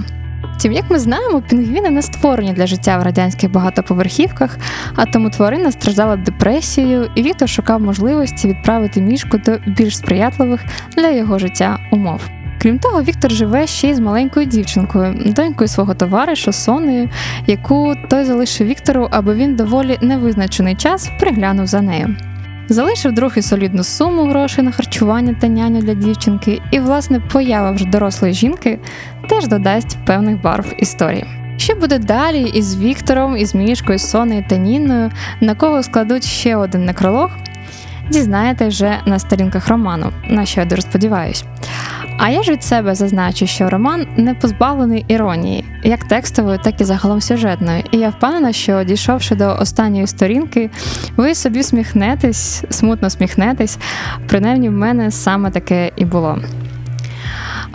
Втім, 0.56 0.74
як 0.74 0.90
ми 0.90 1.00
знаємо, 1.00 1.42
пінгвіни 1.42 1.90
не 1.90 2.01
створені 2.01 2.54
для 2.54 2.68
життя 2.68 2.98
в 2.98 3.04
радянських 3.04 3.51
багатоповерхівках, 3.51 4.58
а 4.96 5.06
тому 5.06 5.30
тварина 5.30 5.72
страждала 5.72 6.16
депресією, 6.16 7.12
і 7.16 7.22
Віктор 7.22 7.50
шукав 7.50 7.82
можливості 7.82 8.48
відправити 8.48 9.01
мішку 9.01 9.38
до 9.38 9.58
більш 9.68 9.98
сприятливих 9.98 10.62
для 10.98 11.10
його 11.10 11.40
життя 11.40 11.80
умов. 11.92 12.22
Крім 12.62 12.80
того, 12.80 13.01
Віктор 13.01 13.32
живе 13.32 13.68
ще 13.68 13.89
й 13.89 13.94
з 13.94 14.00
маленькою 14.00 14.46
дівчинкою, 14.46 15.15
донькою 15.25 15.68
свого 15.68 15.94
товариша 15.94 16.51
Сонею, 16.51 17.10
яку 17.48 17.94
той 18.10 18.25
залишив 18.25 18.68
Віктору, 18.68 19.08
аби 19.12 19.36
він 19.36 19.56
доволі 19.56 19.98
невизначений 20.01 20.75
час 20.75 21.10
приглянув 21.20 21.68
за 21.68 21.82
нею. 21.82 22.15
Залишив 22.70 23.12
другий 23.12 23.44
солідну 23.44 23.84
суму 23.84 24.25
грошей 24.25 24.63
на 24.63 24.72
харчування 24.72 25.36
та 25.41 25.48
няню 25.48 25.82
для 25.82 25.94
дівчинки, 25.94 26.62
і, 26.72 26.80
власне, 26.80 27.20
поява 27.20 27.72
вже 27.72 27.86
дорослої 27.86 28.34
жінки 28.34 28.80
теж 29.30 29.48
додасть 29.48 29.98
певних 30.06 30.41
барв 30.41 30.74
історії. 30.77 31.25
Що 31.58 31.75
буде 31.75 32.00
далі 32.00 32.41
із 32.53 32.77
Віктором, 32.77 33.38
із 33.38 33.56
Мішкою, 33.56 34.00
Сонею 34.00 34.46
та 34.50 34.58
Ніною, 34.58 35.12
на 35.41 35.56
кого 35.56 35.84
складуть 35.84 36.24
ще 36.24 36.56
один 36.56 36.86
некролог, 36.86 37.30
дізнаєте 38.10 38.67
вже 38.67 39.00
на 39.05 39.20
сторінках 39.20 39.67
роману, 39.67 40.12
на 40.29 40.46
що 40.46 40.60
я 40.60 40.65
дуже 40.65 40.81
сподіваюсь. 40.81 41.46
А 42.17 42.29
я 42.29 42.43
ж 42.43 42.51
від 42.51 42.63
себе 42.63 42.96
зазначу, 42.96 43.48
що 43.48 43.70
роман 43.70 44.08
не 44.17 44.34
позбавлений 44.34 45.05
іронії, 45.08 45.65
як 45.84 46.03
текстової, 46.03 46.60
так 46.63 46.81
і 46.81 46.84
загалом 46.84 47.22
сюжетної. 47.22 47.86
І 47.91 47.98
я 47.98 48.10
впевнена, 48.10 48.53
що 48.53 48.84
дійшовши 48.84 49.36
до 49.36 49.58
останньої 49.60 50.08
сторінки, 50.08 50.70
ви 51.17 51.36
собі 51.36 51.63
сміхнетесь, 51.63 52.63
смутно 52.70 53.10
сміхнетесь. 53.10 53.77
Принаймні, 54.27 54.70
в 54.70 54.72
мене 54.72 55.12
саме 55.12 55.51
таке 55.51 55.91
і 55.96 56.05
було. 56.05 56.39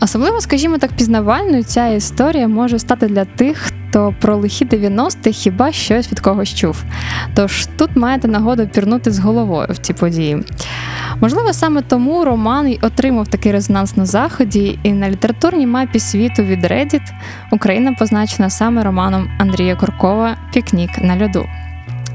Особливо, 0.00 0.40
скажімо 0.40 0.78
так, 0.78 0.92
пізнавальною 0.92 1.64
ця 1.64 1.88
історія 1.88 2.48
може 2.48 2.78
стати 2.78 3.06
для 3.06 3.24
тих, 3.24 3.72
то 3.96 4.14
про 4.20 4.36
лихі 4.36 4.64
90-х 4.64 5.30
хіба 5.30 5.72
щось 5.72 6.10
від 6.10 6.20
когось 6.20 6.54
чув. 6.54 6.84
Тож 7.34 7.68
тут 7.78 7.96
маєте 7.96 8.28
нагоду 8.28 8.66
пірнути 8.66 9.10
з 9.10 9.18
головою 9.18 9.68
в 9.70 9.78
ці 9.78 9.92
події. 9.92 10.44
Можливо, 11.20 11.52
саме 11.52 11.82
тому 11.82 12.24
роман 12.24 12.68
й 12.68 12.78
отримав 12.82 13.28
такий 13.28 13.52
резонанс 13.52 13.96
на 13.96 14.06
заході, 14.06 14.78
і 14.82 14.92
на 14.92 15.10
літературній 15.10 15.66
мапі 15.66 15.98
світу 15.98 16.42
від 16.42 16.64
Reddit 16.64 17.12
Україна 17.52 17.92
позначена 17.92 18.50
саме 18.50 18.84
романом 18.84 19.30
Андрія 19.38 19.76
Коркова 19.76 20.36
Пікнік 20.52 20.90
на 21.02 21.24
льоду. 21.24 21.46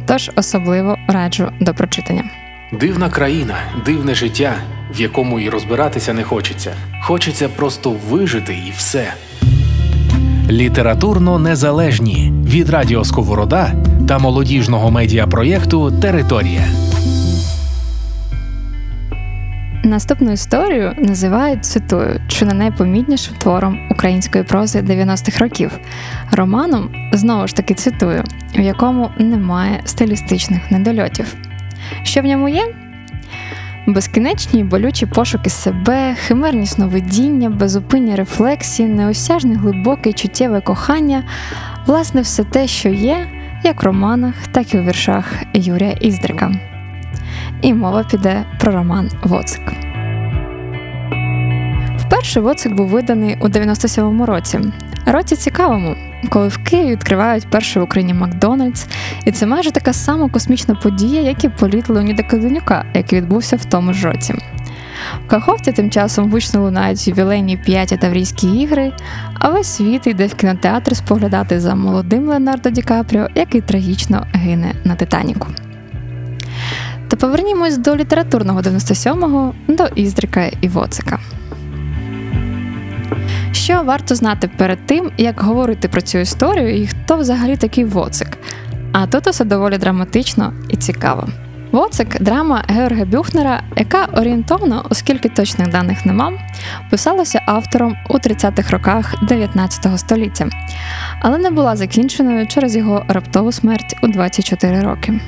Тож 0.06 0.32
особливо 0.36 0.98
раджу 1.08 1.52
до 1.60 1.74
прочитання. 1.74 2.24
Дивна 2.72 3.10
країна, 3.10 3.56
дивне 3.86 4.16
життя, 4.16 4.54
в 4.94 5.02
якому 5.02 5.40
і 5.40 5.50
розбиратися 5.50 6.14
не 6.14 6.24
хочеться. 6.24 6.74
Хочеться 7.04 7.50
просто 7.50 7.96
вижити 8.10 8.54
і 8.68 8.72
все. 8.78 9.14
Літературно 10.52 11.40
незалежні 11.40 12.34
від 12.46 12.70
Радіо 12.70 13.04
Сковорода 13.04 13.74
та 14.08 14.20
молодіжного 14.20 14.92
медіапроєкту 14.92 15.92
Територія. 15.92 16.64
Наступну 19.84 20.32
історію 20.32 20.94
називають 20.98 21.66
цитую, 21.66 22.22
чи 22.28 22.46
не 22.46 22.54
найпомітнішим 22.54 23.36
твором 23.38 23.80
української 23.92 24.44
прози 24.44 24.82
90-х 24.82 25.40
років, 25.40 25.72
романом, 26.32 26.90
знову 27.14 27.48
ж 27.48 27.56
таки 27.56 27.74
цитую, 27.74 28.24
в 28.56 28.62
якому 28.62 29.10
немає 29.18 29.82
стилістичних 29.86 30.72
недольотів. 30.72 31.36
Що 32.04 32.22
в 32.22 32.26
ньому 32.26 32.50
є? 32.50 32.74
Безкінечні 33.88 34.64
болючі 34.64 35.06
пошуки 35.06 35.50
себе, 35.50 36.16
химерні 36.16 36.66
сновидіння, 36.66 37.50
безупинні 37.50 38.16
рефлексії, 38.16 38.90
неосяжне 38.90 39.56
глибоке 39.56 40.10
й 40.10 40.14
чуттєве 40.14 40.62
кохання, 40.62 41.24
власне, 41.86 42.22
все 42.22 42.44
те, 42.44 42.68
що 42.68 42.90
є, 42.90 43.28
як 43.64 43.84
в 43.84 43.86
романах, 43.86 44.36
так 44.52 44.74
і 44.74 44.78
у 44.80 44.84
віршах 44.84 45.26
Юрія 45.54 45.92
Іздрика. 45.92 46.52
І 47.62 47.74
мова 47.74 48.04
піде 48.12 48.46
про 48.60 48.72
роман 48.72 49.10
Воцик. 49.24 49.74
Вперше 51.98 52.40
Воцик 52.40 52.74
був 52.74 52.88
виданий 52.88 53.38
у 53.42 53.48
97-му 53.48 54.26
році. 54.26 54.60
Році 55.06 55.36
цікавому, 55.36 55.96
коли 56.30 56.48
в 56.48 56.58
Києві 56.58 56.92
відкривають 56.92 57.48
перший 57.50 57.82
в 57.82 57.86
Україні 57.86 58.14
Макдональдс, 58.14 58.88
і 59.26 59.32
це 59.32 59.46
майже 59.46 59.72
така 59.72 59.94
сама 59.94 60.30
космічна 60.30 60.76
подія, 60.76 61.22
як 61.22 61.44
і 61.44 61.50
політ 61.50 61.90
Леоніда 61.90 62.24
Каденюка, 62.24 62.86
який 62.94 63.22
відбувся 63.22 63.56
в 63.56 63.66
тому 63.66 63.94
ж 63.94 64.08
році. 64.08 64.34
В 65.26 65.30
Каховці 65.30 65.72
тим 65.72 65.92
часом 65.92 66.32
гучно 66.32 66.62
лунають 66.62 67.08
ювілейні 67.08 67.58
п'яті 67.58 67.98
Таврійські 67.98 68.48
ігри, 68.48 68.92
а 69.40 69.50
весь 69.50 69.68
світ 69.68 70.08
йде 70.08 70.28
в 70.28 70.36
кінотеатр 70.36 70.96
споглядати 70.96 71.60
за 71.60 71.76
молодим 71.76 72.28
Леонардо 72.28 72.70
Ді 72.70 72.82
Капріо, 72.82 73.28
який 73.36 73.62
трагічно 73.62 74.28
гине 74.34 74.74
на 74.84 74.96
Титаніку. 74.96 75.48
Та 77.08 77.18
повернімось 77.18 77.78
до 77.78 77.96
літературного 77.96 78.62
97-го, 78.62 79.54
до 79.68 79.86
Іздрика 79.96 80.52
і 80.62 80.68
Воцика. 80.68 81.20
Що 83.62 83.84
варто 83.84 84.16
знати 84.16 84.50
перед 84.58 84.86
тим, 84.86 85.12
як 85.18 85.42
говорити 85.42 85.88
про 85.88 86.02
цю 86.02 86.18
історію 86.18 86.84
і 86.84 86.88
хто 86.88 87.18
взагалі 87.18 87.58
такий 87.58 87.84
Воцик? 87.84 88.38
А 88.94 89.08
тут 89.08 89.28
усе 89.28 89.46
доволі 89.46 89.78
драматично 89.78 90.54
і 90.70 90.78
цікаво. 90.78 91.28
Воцик 91.72 92.22
драма 92.22 92.64
Георга 92.68 93.06
Бюхнера, 93.06 93.64
яка 93.78 94.06
орієнтовно, 94.06 94.86
оскільки 94.90 95.30
точних 95.30 95.70
даних 95.70 96.06
нема, 96.06 96.34
писалася 96.92 97.42
автором 97.46 97.96
у 98.10 98.14
30-х 98.14 98.72
роках 98.72 99.16
19 99.24 100.00
століття, 100.00 100.50
але 101.22 101.38
не 101.38 101.50
була 101.50 101.76
закінченою 101.76 102.48
через 102.48 102.76
його 102.76 103.06
раптову 103.08 103.52
смерть 103.52 103.96
у 104.04 104.08
24 104.08 104.82
роки. 104.82 105.20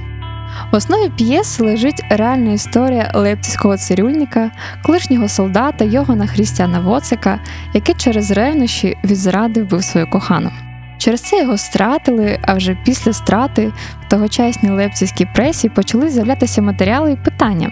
В 0.71 0.75
основі 0.75 1.09
п'єси 1.09 1.63
лежить 1.63 2.03
реальна 2.09 2.51
історія 2.51 3.11
лепцівського 3.13 3.77
цирюльника, 3.77 4.51
колишнього 4.83 5.29
солдата 5.29 5.85
Йогана 5.85 6.27
Хрістяна 6.27 6.79
Воцика, 6.79 7.39
який 7.73 7.95
через 7.95 8.31
ревнощі 8.31 8.97
від 9.03 9.17
зради 9.17 9.63
вбив 9.63 9.83
свою 9.83 10.09
кохану. 10.09 10.51
Через 10.97 11.21
це 11.21 11.39
його 11.39 11.57
стратили, 11.57 12.39
а 12.41 12.53
вже 12.53 12.77
після 12.85 13.13
страти 13.13 13.67
в 13.67 14.09
тогочасній 14.09 14.69
лепцівській 14.69 15.27
пресі 15.35 15.69
почали 15.69 16.09
з'являтися 16.09 16.61
матеріали 16.61 17.11
і 17.11 17.15
питання. 17.15 17.71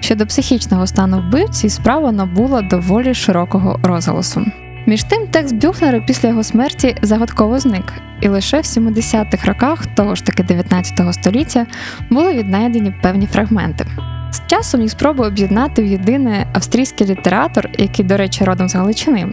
Щодо 0.00 0.26
психічного 0.26 0.86
стану 0.86 1.18
вбивці 1.18 1.68
справа 1.68 2.12
набула 2.12 2.62
доволі 2.62 3.14
широкого 3.14 3.80
розголосу. 3.82 4.46
Між 4.88 5.02
тим, 5.02 5.26
текст 5.26 5.54
Бюхнера 5.54 6.00
після 6.00 6.28
його 6.28 6.44
смерті 6.44 6.96
загадково 7.02 7.58
зник, 7.58 7.92
і 8.20 8.28
лише 8.28 8.60
в 8.60 8.62
70-х 8.62 9.48
роках 9.48 9.86
того 9.86 10.14
ж 10.14 10.24
таки 10.24 10.42
19 10.42 11.14
століття 11.14 11.66
були 12.10 12.34
віднайдені 12.34 12.94
певні 13.02 13.26
фрагменти. 13.26 13.86
З 14.30 14.42
часом 14.46 14.80
їх 14.80 14.90
спробує 14.90 15.28
об'єднати 15.28 15.82
в 15.82 15.86
єдине 15.86 16.46
австрійський 16.52 17.06
літератор, 17.06 17.70
який, 17.78 18.04
до 18.04 18.16
речі, 18.16 18.44
родом 18.44 18.68
з 18.68 18.74
Галичини, 18.74 19.28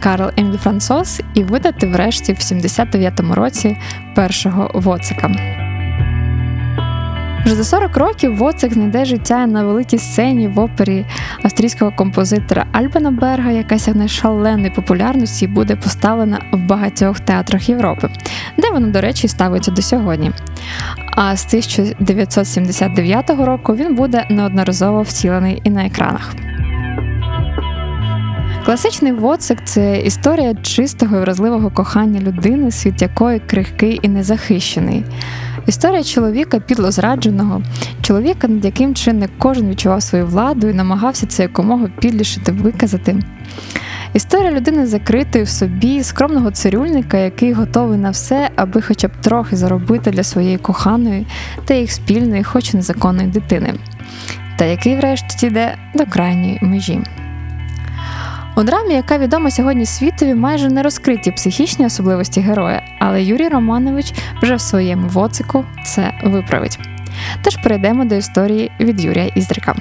Карл 0.00 0.30
Еміль 0.36 0.58
Франсос, 0.58 1.20
і 1.34 1.42
видати 1.42 1.86
врешті 1.86 2.32
в 2.32 2.36
79-му 2.36 3.34
році 3.34 3.76
першого 4.14 4.70
Воцика. 4.74 5.57
Вже 7.48 7.56
за 7.56 7.64
40 7.64 7.96
років 7.96 8.36
Воцик 8.36 8.72
знайде 8.72 9.04
життя 9.04 9.46
на 9.46 9.64
великій 9.64 9.98
сцені 9.98 10.48
в 10.48 10.58
опері 10.58 11.06
австрійського 11.42 11.92
композитора 11.96 12.66
Альбена 12.72 13.10
Берга, 13.10 13.50
яка 13.50 13.78
сягне 13.78 14.08
шаленої 14.08 14.70
популярності 14.70 15.44
і 15.44 15.48
буде 15.48 15.76
поставлена 15.76 16.40
в 16.52 16.58
багатьох 16.58 17.20
театрах 17.20 17.68
Європи, 17.68 18.10
де 18.58 18.70
вона, 18.70 18.88
до 18.88 19.00
речі, 19.00 19.28
ставиться 19.28 19.70
до 19.70 19.82
сьогодні. 19.82 20.30
А 21.16 21.36
з 21.36 21.46
1979 21.46 23.30
року 23.30 23.76
він 23.76 23.94
буде 23.94 24.26
неодноразово 24.30 25.02
втілений 25.02 25.60
і 25.64 25.70
на 25.70 25.86
екранах. 25.86 26.34
Класичний 28.64 29.12
Воцик 29.12 29.58
це 29.64 30.00
історія 30.00 30.54
чистого 30.54 31.16
і 31.16 31.20
вразливого 31.20 31.70
кохання 31.70 32.20
людини, 32.20 32.70
світ 32.70 33.02
якої 33.02 33.38
крихкий 33.38 34.00
і 34.02 34.08
незахищений. 34.08 35.04
Історія 35.68 36.04
чоловіка 36.04 36.60
підло 36.60 36.90
зрадженого, 36.90 37.62
чоловіка, 38.02 38.48
над 38.48 38.64
яким 38.64 38.94
чи 38.94 39.12
не 39.12 39.28
кожен 39.38 39.70
відчував 39.70 40.02
свою 40.02 40.26
владу 40.26 40.68
і 40.68 40.74
намагався 40.74 41.26
це 41.26 41.42
якомога 41.42 41.88
підліше 42.00 42.40
виказати. 42.48 43.16
Історія 44.14 44.50
людини 44.50 44.86
закритої 44.86 45.44
в 45.44 45.48
собі, 45.48 46.02
скромного 46.02 46.50
цирюльника, 46.50 47.18
який 47.18 47.52
готовий 47.52 47.98
на 47.98 48.10
все, 48.10 48.50
аби 48.56 48.82
хоча 48.82 49.08
б 49.08 49.10
трохи 49.20 49.56
заробити 49.56 50.10
для 50.10 50.22
своєї 50.22 50.58
коханої 50.58 51.26
та 51.64 51.74
їх 51.74 51.92
спільної, 51.92 52.44
хоч 52.44 52.74
і 52.74 52.76
незаконної 52.76 53.28
дитини, 53.28 53.74
та 54.56 54.64
який, 54.64 54.96
врешті, 54.96 55.46
йде 55.46 55.76
до 55.94 56.06
крайньої 56.06 56.58
межі. 56.62 57.00
У 58.58 58.62
драмі, 58.62 58.94
яка 58.94 59.18
відома 59.18 59.50
сьогодні 59.50 59.86
світові, 59.86 60.34
майже 60.34 60.68
не 60.68 60.82
розкриті 60.82 61.32
психічні 61.36 61.86
особливості 61.86 62.40
героя, 62.40 62.82
але 62.98 63.22
Юрій 63.22 63.48
Романович 63.48 64.12
вже 64.42 64.54
в 64.54 64.60
своєму 64.60 65.08
воцику 65.08 65.64
це 65.84 66.12
виправить. 66.24 66.78
Тож 67.42 67.56
перейдемо 67.56 68.04
до 68.04 68.14
історії 68.14 68.70
від 68.80 69.04
Юрія 69.04 69.26
Іздрика. 69.26 69.74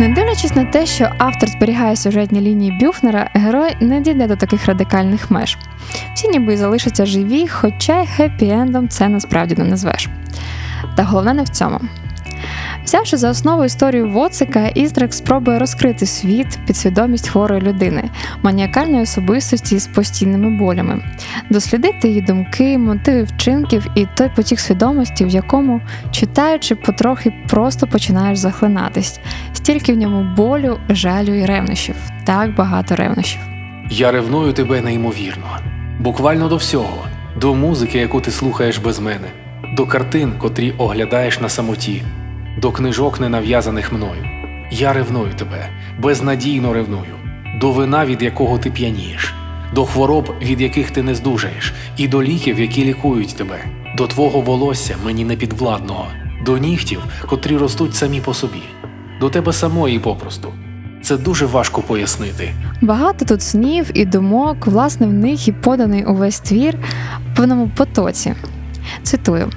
Не 0.00 0.12
дивлячись 0.14 0.56
на 0.56 0.64
те, 0.64 0.86
що 0.86 1.08
автор 1.18 1.48
зберігає 1.48 1.96
сюжетні 1.96 2.40
лінії 2.40 2.78
Бюхнера, 2.80 3.30
герой 3.34 3.76
не 3.80 4.00
дійде 4.00 4.26
до 4.26 4.36
таких 4.36 4.66
радикальних 4.66 5.30
меж. 5.30 5.58
Всі 6.14 6.28
ніби 6.28 6.56
залишаться 6.56 7.06
живі, 7.06 7.48
хоча 7.48 8.02
й 8.02 8.06
хеппі-ендом 8.06 8.88
це 8.88 9.08
насправді 9.08 9.54
не 9.54 9.64
назвеш. 9.64 10.08
Та 10.96 11.02
головне 11.02 11.34
не 11.34 11.42
в 11.42 11.48
цьому. 11.48 11.80
Взявши 12.90 13.16
за 13.16 13.30
основу 13.30 13.64
історію 13.64 14.10
Воцика, 14.10 14.68
Іздрак 14.68 15.14
спробує 15.14 15.58
розкрити 15.58 16.06
світ, 16.06 16.58
підсвідомість 16.66 17.28
хворої 17.28 17.60
людини, 17.60 18.10
маніакальної 18.42 19.02
особистості 19.02 19.78
з 19.78 19.86
постійними 19.86 20.58
болями, 20.58 21.02
дослідити 21.50 22.08
її 22.08 22.20
думки, 22.20 22.78
мотиви 22.78 23.22
вчинків 23.22 23.86
і 23.94 24.06
той 24.16 24.30
потік 24.36 24.60
свідомості, 24.60 25.24
в 25.24 25.28
якому, 25.28 25.80
читаючи, 26.10 26.74
потрохи 26.74 27.32
просто 27.48 27.86
починаєш 27.86 28.38
захлинатись, 28.38 29.20
стільки 29.52 29.92
в 29.92 29.96
ньому 29.96 30.34
болю, 30.36 30.78
жалю 30.88 31.34
і 31.34 31.46
ревнощів, 31.46 31.96
так 32.24 32.54
багато 32.54 32.96
ревнощів. 32.96 33.40
Я 33.90 34.10
ревную 34.10 34.52
тебе 34.52 34.80
неймовірно, 34.80 35.58
буквально 36.00 36.48
до 36.48 36.56
всього, 36.56 37.04
до 37.40 37.54
музики, 37.54 37.98
яку 37.98 38.20
ти 38.20 38.30
слухаєш 38.30 38.78
без 38.78 38.98
мене, 38.98 39.28
до 39.76 39.86
картин, 39.86 40.32
котрі 40.38 40.74
оглядаєш 40.78 41.40
на 41.40 41.48
самоті, 41.48 42.02
до 42.60 42.72
книжок, 42.72 43.20
ненав'язаних 43.20 43.92
мною. 43.92 44.24
Я 44.70 44.92
ревную 44.92 45.32
тебе, 45.34 45.68
безнадійно 45.98 46.72
ревную, 46.72 47.16
до 47.60 47.72
вина, 47.72 48.06
від 48.06 48.22
якого 48.22 48.58
ти 48.58 48.70
п'янієш, 48.70 49.34
до 49.74 49.84
хвороб, 49.84 50.34
від 50.42 50.60
яких 50.60 50.90
ти 50.90 51.02
не 51.02 51.14
здужаєш, 51.14 51.74
і 51.96 52.08
до 52.08 52.22
ліків, 52.22 52.60
які 52.60 52.84
лікують 52.84 53.36
тебе, 53.36 53.64
до 53.96 54.06
твого 54.06 54.40
волосся, 54.40 54.96
мені 55.04 55.24
непідвладного, 55.24 56.06
до 56.44 56.58
нігтів, 56.58 57.02
котрі 57.26 57.56
ростуть 57.56 57.94
самі 57.94 58.20
по 58.20 58.34
собі, 58.34 58.62
до 59.20 59.30
тебе 59.30 59.52
самої 59.52 59.98
попросту. 59.98 60.52
Це 61.02 61.16
дуже 61.16 61.46
важко 61.46 61.82
пояснити. 61.82 62.54
Багато 62.82 63.24
тут 63.24 63.42
снів 63.42 63.90
і 63.94 64.04
думок, 64.04 64.66
власне, 64.66 65.06
в 65.06 65.12
них 65.12 65.48
і 65.48 65.52
поданий 65.52 66.04
увесь 66.04 66.40
твір 66.40 66.76
в 67.32 67.36
певному 67.36 67.70
потоці. 67.76 68.34
Цитую: 69.02 69.50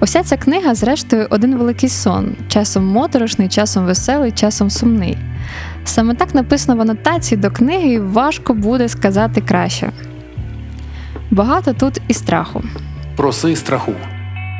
Уся 0.00 0.22
ця 0.22 0.36
книга, 0.36 0.74
зрештою, 0.74 1.26
один 1.30 1.56
великий 1.56 1.88
сон, 1.88 2.36
часом 2.48 2.86
моторошний, 2.86 3.48
часом 3.48 3.84
веселий, 3.84 4.32
часом 4.32 4.70
сумний. 4.70 5.18
Саме 5.84 6.14
так 6.14 6.34
написано 6.34 6.78
в 6.78 6.80
анотації 6.80 7.40
до 7.40 7.50
книги, 7.50 7.92
і 7.92 7.98
важко 7.98 8.54
буде 8.54 8.88
сказати 8.88 9.40
краще. 9.40 9.90
Багато 11.30 11.72
тут 11.72 12.00
і 12.08 12.14
страху. 12.14 12.62
Проси 13.16 13.56
страху. 13.56 13.92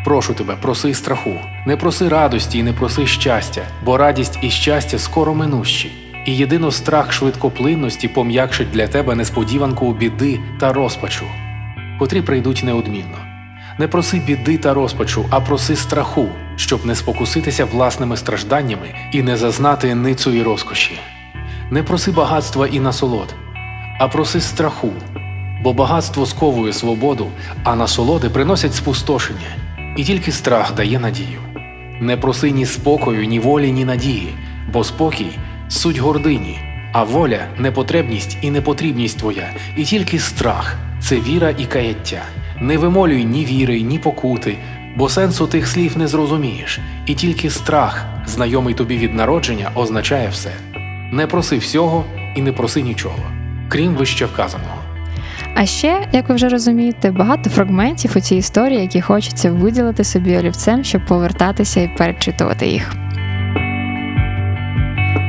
Прошу 0.04 0.34
тебе, 0.34 0.56
проси 0.62 0.94
страху. 0.94 1.34
Не 1.66 1.76
проси 1.76 2.08
радості 2.08 2.58
і 2.58 2.62
не 2.62 2.72
проси 2.72 3.06
щастя, 3.06 3.62
бо 3.84 3.96
радість 3.96 4.38
і 4.42 4.50
щастя 4.50 4.98
скоро 4.98 5.34
минущі. 5.34 5.92
І 6.26 6.36
єдино 6.36 6.70
страх 6.70 7.12
швидкоплинності 7.12 8.08
пом'якшить 8.08 8.70
для 8.70 8.86
тебе 8.86 9.14
несподіванку 9.14 9.92
біди 9.92 10.40
та 10.60 10.72
розпачу, 10.72 11.24
котрі 11.98 12.22
прийдуть 12.22 12.62
неодмінно. 12.64 13.31
Не 13.78 13.88
проси 13.88 14.18
біди 14.18 14.58
та 14.58 14.74
розпачу, 14.74 15.24
а 15.30 15.40
проси 15.40 15.76
страху, 15.76 16.28
щоб 16.56 16.86
не 16.86 16.94
спокуситися 16.94 17.64
власними 17.64 18.16
стражданнями 18.16 18.94
і 19.12 19.22
не 19.22 19.36
зазнати 19.36 19.94
ницої 19.94 20.42
розкоші. 20.42 21.00
Не 21.70 21.82
проси 21.82 22.10
багатства 22.10 22.66
і 22.66 22.80
насолод, 22.80 23.34
а 23.98 24.08
проси 24.08 24.40
страху, 24.40 24.92
бо 25.62 25.72
багатство 25.72 26.26
сковує 26.26 26.72
свободу, 26.72 27.26
а 27.64 27.76
насолоди 27.76 28.28
приносять 28.28 28.74
спустошення, 28.74 29.56
і 29.96 30.04
тільки 30.04 30.32
страх 30.32 30.74
дає 30.74 30.98
надію. 30.98 31.40
Не 32.00 32.16
проси 32.16 32.50
ні 32.50 32.66
спокою, 32.66 33.24
ні 33.24 33.40
волі, 33.40 33.72
ні 33.72 33.84
надії, 33.84 34.34
бо 34.72 34.84
спокій 34.84 35.30
суть 35.68 35.98
гордині, 35.98 36.58
а 36.92 37.04
воля 37.04 37.40
непотребність 37.58 38.38
і 38.42 38.50
непотрібність 38.50 39.18
твоя, 39.18 39.50
і 39.76 39.84
тільки 39.84 40.18
страх 40.18 40.76
це 41.00 41.20
віра 41.20 41.54
і 41.58 41.64
каяття. 41.66 42.22
Не 42.62 42.78
вимолюй 42.78 43.24
ні 43.24 43.44
віри, 43.44 43.80
ні 43.80 43.98
покути, 43.98 44.56
бо 44.96 45.08
сенсу 45.08 45.46
тих 45.46 45.68
слів 45.68 45.98
не 45.98 46.06
зрозумієш, 46.06 46.80
і 47.06 47.14
тільки 47.14 47.50
страх, 47.50 48.04
знайомий 48.26 48.74
тобі 48.74 48.98
від 48.98 49.14
народження, 49.14 49.70
означає 49.74 50.28
все. 50.28 50.50
Не 51.12 51.26
проси 51.26 51.58
всього 51.58 52.04
і 52.36 52.42
не 52.42 52.52
проси 52.52 52.82
нічого, 52.82 53.18
крім 53.68 53.94
вище 53.94 54.26
вказаного. 54.26 54.74
А 55.54 55.66
ще, 55.66 56.08
як 56.12 56.28
ви 56.28 56.34
вже 56.34 56.48
розумієте, 56.48 57.10
багато 57.10 57.50
фрагментів 57.50 58.12
у 58.16 58.20
цій 58.20 58.36
історії, 58.36 58.80
які 58.80 59.00
хочеться 59.00 59.52
виділити 59.52 60.04
собі 60.04 60.36
олівцем, 60.36 60.84
щоб 60.84 61.06
повертатися 61.06 61.80
і 61.80 61.96
перечитувати 61.96 62.66
їх. 62.66 62.92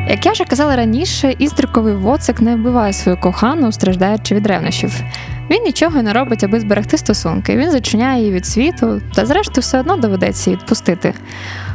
Як 0.09 0.25
я 0.25 0.31
вже 0.31 0.45
казала 0.45 0.75
раніше, 0.75 1.35
іздриковий 1.39 1.95
воцик 1.95 2.41
не 2.41 2.55
вбиває 2.55 2.93
свою 2.93 3.17
кохану, 3.17 3.71
страждаючи 3.71 4.35
від 4.35 4.47
ревнощів. 4.47 5.03
Він 5.49 5.63
нічого 5.63 6.01
не 6.01 6.13
робить, 6.13 6.43
аби 6.43 6.59
зберегти 6.59 6.97
стосунки. 6.97 7.57
Він 7.57 7.71
зачиняє 7.71 8.19
її 8.19 8.31
від 8.33 8.45
світу, 8.45 9.01
та 9.15 9.25
зрештою 9.25 9.61
все 9.61 9.79
одно 9.79 9.97
доведеться 9.97 10.49
її 10.49 10.59
відпустити. 10.61 11.13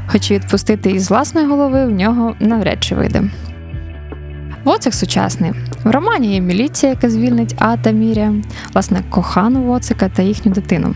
Хоч 0.06 0.30
відпустити 0.30 0.90
із 0.90 1.10
власної 1.10 1.46
голови 1.46 1.87
в 1.87 1.90
нього 1.90 2.34
навряд 2.40 2.84
чи 2.84 2.94
вийде. 2.94 3.22
Воцик 4.64 4.94
сучасний. 4.94 5.52
В 5.84 5.90
романі 5.90 6.34
є 6.34 6.40
міліція, 6.40 6.92
яка 6.92 7.10
звільнить 7.10 7.54
Ата 7.58 7.90
Міря, 7.90 8.32
власне, 8.72 9.02
кохану 9.10 9.62
Воцика 9.62 10.08
та 10.08 10.22
їхню 10.22 10.52
дитину. 10.52 10.94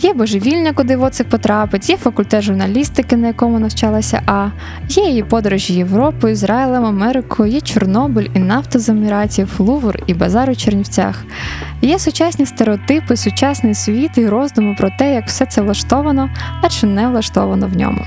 Є 0.00 0.12
божевільня, 0.12 0.72
куди 0.72 0.96
Воцик 0.96 1.28
потрапить, 1.28 1.90
є 1.90 1.96
факультет 1.96 2.42
журналістики, 2.42 3.16
на 3.16 3.26
якому 3.26 3.58
навчалася 3.58 4.22
А, 4.26 4.48
є 4.88 5.04
її 5.04 5.22
подорожі 5.22 5.74
Європою, 5.74 6.32
Ізраїлем, 6.32 6.84
Америкою, 6.84 7.52
є 7.52 7.60
Чорнобиль 7.60 8.28
і 8.34 8.38
нафта 8.38 8.78
з 8.78 8.88
Еміратів, 8.88 9.54
Лувр 9.58 10.02
і 10.06 10.14
базар 10.14 10.50
у 10.50 10.54
Чернівцях. 10.54 11.24
Є 11.82 11.98
сучасні 11.98 12.46
стереотипи, 12.46 13.16
сучасний 13.16 13.74
світ 13.74 14.18
і 14.18 14.28
роздуми 14.28 14.76
про 14.78 14.90
те, 14.98 15.14
як 15.14 15.26
все 15.26 15.46
це 15.46 15.62
влаштовано, 15.62 16.30
а 16.62 16.68
чи 16.68 16.86
не 16.86 17.08
влаштовано 17.08 17.66
в 17.66 17.76
ньому. 17.76 18.04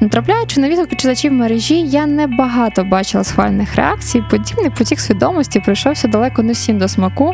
Натрапляючи 0.00 0.60
на 0.60 0.68
відгуки 0.68 0.96
читачів 0.96 1.32
мережі, 1.32 1.80
я 1.80 2.06
не 2.06 2.26
багато 2.26 2.84
бачила 2.84 3.24
схвальних 3.24 3.76
реакцій. 3.76 4.22
Подібний 4.30 4.70
потік 4.70 5.00
свідомості 5.00 5.60
прийшовся 5.60 6.08
далеко 6.08 6.42
не 6.42 6.52
всім 6.52 6.78
до 6.78 6.88
смаку, 6.88 7.32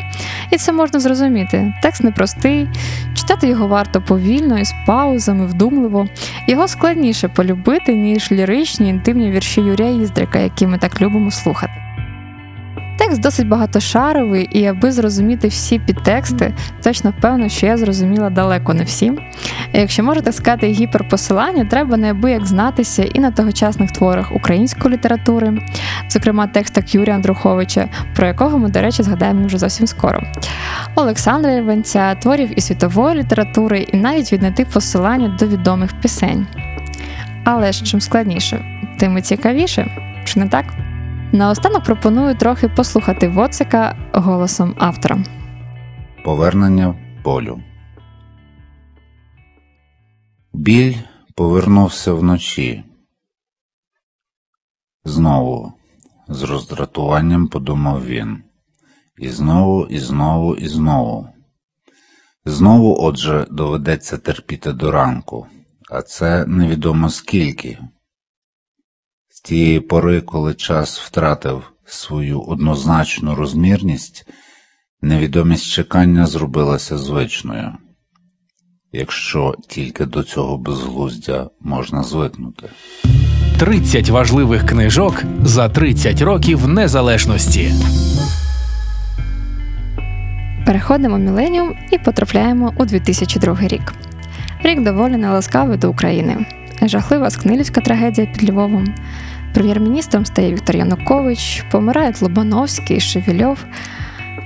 і 0.51 0.57
це 0.57 0.71
можна 0.71 0.99
зрозуміти. 0.99 1.73
Текст 1.81 2.03
непростий, 2.03 2.67
читати 3.15 3.47
його 3.47 3.67
варто 3.67 4.01
повільно 4.01 4.59
і 4.59 4.65
з 4.65 4.73
паузами, 4.87 5.45
вдумливо. 5.45 6.07
Його 6.47 6.67
складніше 6.67 7.27
полюбити, 7.27 7.95
ніж 7.95 8.31
ліричні 8.31 8.89
інтимні 8.89 9.31
вірші 9.31 9.61
Юрія 9.61 9.89
Іздрика, 9.89 10.39
які 10.39 10.67
ми 10.67 10.77
так 10.77 11.01
любимо 11.01 11.31
слухати. 11.31 11.73
Текст 12.97 13.21
досить 13.21 13.47
багатошаровий, 13.47 14.49
і 14.51 14.65
аби 14.65 14.91
зрозуміти 14.91 15.47
всі 15.47 15.79
підтексти, 15.79 16.53
точно 16.83 17.13
впевнена, 17.17 17.49
що 17.49 17.65
я 17.65 17.77
зрозуміла 17.77 18.29
далеко 18.29 18.73
не 18.73 18.83
всі. 18.83 19.11
Якщо 19.77 20.03
можна 20.03 20.21
так 20.21 20.33
сказати, 20.33 20.67
гіперпосилання, 20.67 21.65
треба 21.65 21.97
неабияк 21.97 22.45
знатися 22.45 23.03
і 23.03 23.19
на 23.19 23.31
тогочасних 23.31 23.91
творах 23.91 24.35
української 24.35 24.93
літератури, 24.93 25.61
зокрема 26.09 26.47
текстах 26.47 26.95
Юрія 26.95 27.15
Андруховича, 27.15 27.89
про 28.15 28.27
якого 28.27 28.57
ми, 28.57 28.69
до 28.69 28.81
речі, 28.81 29.03
згадаємо 29.03 29.47
вже 29.47 29.57
зовсім 29.57 29.87
скоро. 29.87 30.21
Олександра 30.95 31.51
Єрванця, 31.51 32.15
творів 32.15 32.57
і 32.57 32.61
світової 32.61 33.15
літератури, 33.15 33.79
і 33.79 33.97
навіть 33.97 34.33
віднайти 34.33 34.65
посилання 34.65 35.37
до 35.39 35.47
відомих 35.47 35.91
пісень. 36.01 36.47
Але 37.43 37.71
ж 37.71 37.85
чим 37.85 38.01
складніше, 38.01 38.65
тим 38.99 39.17
і 39.17 39.21
цікавіше, 39.21 39.87
чи 40.25 40.39
не 40.39 40.49
так? 40.49 40.65
Наостанок 41.31 41.83
пропоную 41.83 42.35
трохи 42.35 42.67
послухати 42.67 43.27
Воцика 43.27 43.95
голосом 44.13 44.75
автора. 44.77 45.17
Повернення 46.23 46.95
болю. 47.23 47.59
Біль 50.57 50.95
повернувся 51.35 52.13
вночі. 52.13 52.83
Знову, 55.03 55.73
з 56.27 56.43
роздратуванням 56.43 57.47
подумав 57.47 58.05
він. 58.05 58.43
І 59.17 59.29
знову, 59.29 59.85
і 59.85 59.99
знову, 59.99 60.55
і 60.55 60.67
знову. 60.67 61.29
Знову, 62.45 62.97
отже, 62.99 63.47
доведеться 63.51 64.17
терпіти 64.17 64.73
до 64.73 64.91
ранку, 64.91 65.47
а 65.91 66.01
це 66.01 66.45
невідомо 66.45 67.09
скільки. 67.09 67.79
З 69.29 69.41
тієї 69.41 69.79
пори, 69.79 70.21
коли 70.21 70.53
час 70.53 70.99
втратив 70.99 71.73
свою 71.85 72.41
однозначну 72.41 73.35
розмірність, 73.35 74.27
невідомість 75.01 75.69
чекання 75.69 76.25
зробилася 76.25 76.97
звичною, 76.97 77.77
якщо 78.95 79.55
тільки 79.67 80.05
до 80.05 80.23
цього 80.23 80.57
безглуздя 80.57 81.49
можна 81.61 82.03
звикнути. 82.03 82.69
30 83.59 84.09
важливих 84.09 84.65
книжок 84.65 85.23
за 85.43 85.69
30 85.69 86.21
років 86.21 86.67
незалежності. 86.67 87.71
Переходимо 90.65 91.17
міленіум 91.17 91.75
і 91.91 91.97
потрапляємо 91.97 92.73
у 92.77 92.85
2002 92.85 93.57
рік. 93.61 93.93
Рік 94.63 94.83
доволі 94.83 95.17
неласкавий 95.17 95.77
до 95.77 95.89
України. 95.89 96.45
Жахлива 96.81 97.29
скнилівська 97.29 97.81
трагедія 97.81 98.27
під 98.27 98.49
Львовом. 98.49 98.95
Прем'єр-міністром 99.53 100.25
стає 100.25 100.53
Віктор 100.53 100.75
Янукович, 100.75 101.65
помирають 101.71 102.21
Лобановський, 102.21 102.99
Шевельов, 102.99 103.65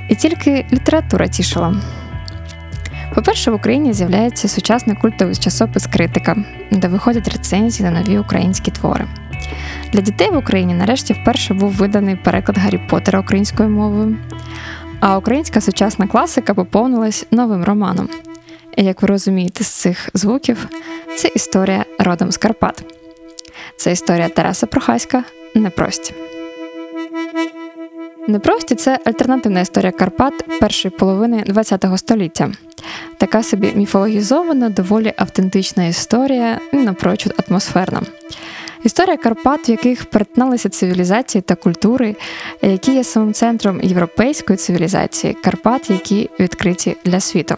і 0.09 0.15
тільки 0.15 0.65
література 0.73 1.27
тішила. 1.27 1.75
По-перше, 3.15 3.51
в 3.51 3.53
Україні 3.53 3.93
з'являється 3.93 4.47
сучасний 4.47 4.95
культовий 4.95 5.35
часопис 5.35 5.87
Критика, 5.87 6.35
де 6.71 6.87
виходять 6.87 7.27
рецензії 7.27 7.89
на 7.89 8.01
нові 8.01 8.17
українські 8.17 8.71
твори. 8.71 9.07
Для 9.93 10.01
дітей 10.01 10.29
в 10.31 10.37
Україні 10.37 10.73
нарешті 10.73 11.13
вперше 11.13 11.53
був 11.53 11.71
виданий 11.71 12.15
переклад 12.15 12.57
Гаррі 12.57 12.81
Поттера 12.89 13.19
українською 13.19 13.69
мовою, 13.69 14.17
а 14.99 15.17
українська 15.17 15.61
сучасна 15.61 16.07
класика 16.07 16.53
поповнилась 16.53 17.25
новим 17.31 17.63
романом. 17.63 18.09
І 18.77 18.83
як 18.83 19.01
ви 19.01 19.07
розумієте 19.07 19.63
з 19.63 19.67
цих 19.67 20.09
звуків, 20.13 20.67
це 21.17 21.27
історія 21.35 21.85
родом 21.99 22.31
з 22.31 22.37
Карпат. 22.37 22.83
Це 23.77 23.91
історія 23.91 24.29
Тараса 24.29 24.67
Прохаська 24.67 25.23
Непрості. 25.55 26.13
Непрості 28.29 28.75
це 28.75 28.99
альтернативна 29.05 29.61
історія 29.61 29.91
Карпат 29.91 30.59
першої 30.59 30.91
половини 30.99 31.43
ХХ 31.55 31.97
століття. 31.97 32.51
Така 33.17 33.43
собі 33.43 33.71
міфологізована, 33.75 34.69
доволі 34.69 35.13
автентична 35.17 35.85
історія 35.85 36.59
напрочуд 36.71 37.33
атмосферна. 37.47 38.01
Історія 38.83 39.17
Карпат, 39.17 39.69
в 39.69 39.71
яких 39.71 40.05
перетналися 40.05 40.69
цивілізації 40.69 41.41
та 41.41 41.55
культури, 41.55 42.15
які 42.61 42.93
є 42.93 43.03
самим 43.03 43.33
центром 43.33 43.79
європейської 43.83 44.57
цивілізації, 44.57 45.33
Карпат, 45.33 45.89
які 45.89 46.29
відкриті 46.39 46.97
для 47.05 47.19
світу. 47.19 47.55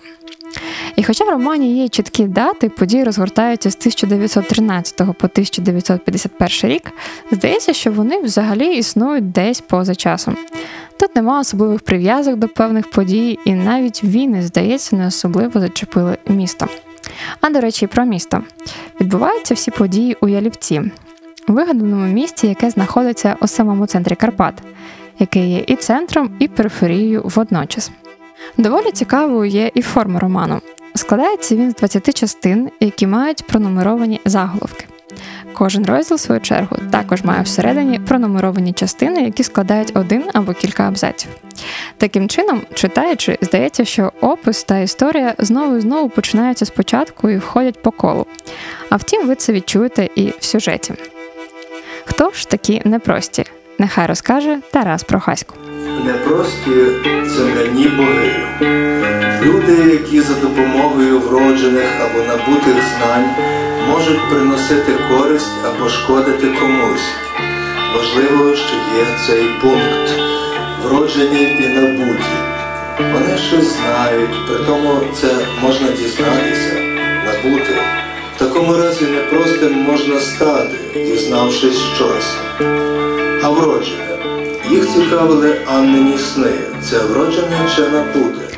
І 0.95 1.03
хоча 1.03 1.25
в 1.25 1.29
романі 1.29 1.77
є 1.77 1.89
чіткі 1.89 2.23
дати, 2.23 2.69
події 2.69 3.03
розгортаються 3.03 3.71
з 3.71 3.75
1913 3.75 4.97
по 4.97 5.03
1951 5.03 6.71
рік, 6.71 6.91
здається, 7.31 7.73
що 7.73 7.91
вони 7.91 8.21
взагалі 8.21 8.77
існують 8.77 9.31
десь 9.31 9.61
поза 9.61 9.95
часом. 9.95 10.37
Тут 10.99 11.15
нема 11.15 11.39
особливих 11.39 11.81
прив'язок 11.81 12.35
до 12.35 12.47
певних 12.47 12.89
подій, 12.89 13.39
і 13.45 13.53
навіть 13.53 14.03
війни, 14.03 14.41
здається, 14.41 14.95
не 14.95 15.07
особливо 15.07 15.59
зачепили 15.59 16.17
місто. 16.27 16.67
А 17.41 17.49
до 17.49 17.61
речі, 17.61 17.87
про 17.87 18.05
місто. 18.05 18.43
Відбуваються 19.01 19.53
всі 19.53 19.71
події 19.71 20.17
у 20.21 20.27
Ялівці, 20.27 20.81
вигаданому 21.47 22.05
місті, 22.05 22.47
яке 22.47 22.69
знаходиться 22.69 23.35
у 23.41 23.47
самому 23.47 23.87
центрі 23.87 24.15
Карпат, 24.15 24.53
яке 25.19 25.47
є 25.47 25.63
і 25.67 25.75
центром, 25.75 26.31
і 26.39 26.47
периферією 26.47 27.21
водночас. 27.25 27.91
Доволі 28.57 28.91
цікавою 28.91 29.49
є 29.49 29.71
і 29.73 29.81
форма 29.81 30.19
роману. 30.19 30.61
Складається 30.95 31.55
він 31.55 31.71
з 31.71 31.75
20 31.75 32.13
частин, 32.13 32.69
які 32.79 33.07
мають 33.07 33.47
пронумеровані 33.47 34.21
заголовки. 34.25 34.85
Кожен 35.53 35.85
розділ, 35.85 36.17
в 36.17 36.19
свою 36.19 36.41
чергу, 36.41 36.77
також 36.91 37.23
має 37.23 37.41
всередині 37.41 37.99
пронумеровані 37.99 38.73
частини, 38.73 39.23
які 39.23 39.43
складають 39.43 39.91
один 39.93 40.23
або 40.33 40.53
кілька 40.53 40.87
абзаців. 40.87 41.31
Таким 41.97 42.29
чином, 42.29 42.61
читаючи, 42.73 43.37
здається, 43.41 43.85
що 43.85 44.11
опис 44.21 44.63
та 44.63 44.79
історія 44.79 45.35
знову 45.37 45.77
і 45.77 45.81
знову 45.81 46.09
починаються 46.09 46.65
спочатку 46.65 47.29
і 47.29 47.37
входять 47.37 47.81
по 47.81 47.91
колу. 47.91 48.25
А 48.89 48.95
втім, 48.95 49.27
ви 49.27 49.35
це 49.35 49.53
відчуєте 49.53 50.09
і 50.15 50.33
в 50.39 50.43
сюжеті. 50.43 50.93
Хто 52.05 52.31
ж 52.31 52.49
такі 52.49 52.81
непрості? 52.85 53.45
Нехай 53.79 54.07
розкаже 54.07 54.59
Тарас 54.71 55.03
Прохасько. 55.03 55.55
Непрості 55.86 56.72
земляні 57.26 57.88
боги. 57.88 58.48
Люди, 59.44 59.91
які 59.91 60.22
за 60.22 60.34
допомогою 60.34 61.20
вроджених 61.20 61.86
або 62.02 62.28
набутих 62.28 62.76
знань 62.98 63.30
можуть 63.89 64.30
приносити 64.30 64.91
користь 65.10 65.52
або 65.65 65.89
шкодити 65.89 66.48
комусь. 66.48 67.10
Важливо, 67.96 68.56
що 68.56 68.76
є 68.76 69.06
цей 69.28 69.46
пункт. 69.62 70.12
Вроджені 70.84 71.44
і 71.44 71.67
набуті. 71.67 72.38
Вони 73.13 73.38
щось 73.38 73.78
знають, 73.78 74.48
при 74.48 74.65
тому 74.65 75.02
це 75.22 75.28
можна 75.62 75.88
дізнатися, 75.88 76.74
набути. 77.26 77.76
Такому 78.41 78.73
разі 78.73 79.06
непростим 79.06 79.73
можна 79.73 80.19
стати, 80.19 80.77
дізнавшись 80.95 81.80
щось. 81.95 82.36
А 83.43 83.49
вроджене. 83.49 84.17
Їх 84.69 84.88
цікавили 84.93 85.56
Аннині 85.73 86.17
сни. 86.17 86.51
Це 86.82 86.99
вроджене 86.99 87.69
чи 87.75 87.82
набуте? 87.82 88.58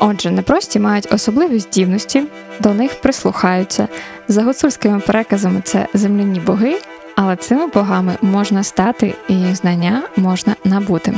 Отже, 0.00 0.30
непрості 0.30 0.78
мають 0.78 1.12
особливі 1.12 1.58
здібності, 1.58 2.24
до 2.60 2.74
них 2.74 3.00
прислухаються. 3.00 3.88
За 4.28 4.42
гуцульськими 4.42 5.00
переказами 5.00 5.60
це 5.64 5.86
земляні 5.94 6.40
боги, 6.40 6.78
але 7.14 7.36
цими 7.36 7.66
богами 7.66 8.16
можна 8.22 8.62
стати 8.62 9.14
і 9.28 9.34
їх 9.34 9.56
знання 9.56 10.02
можна 10.16 10.56
набути. 10.64 11.14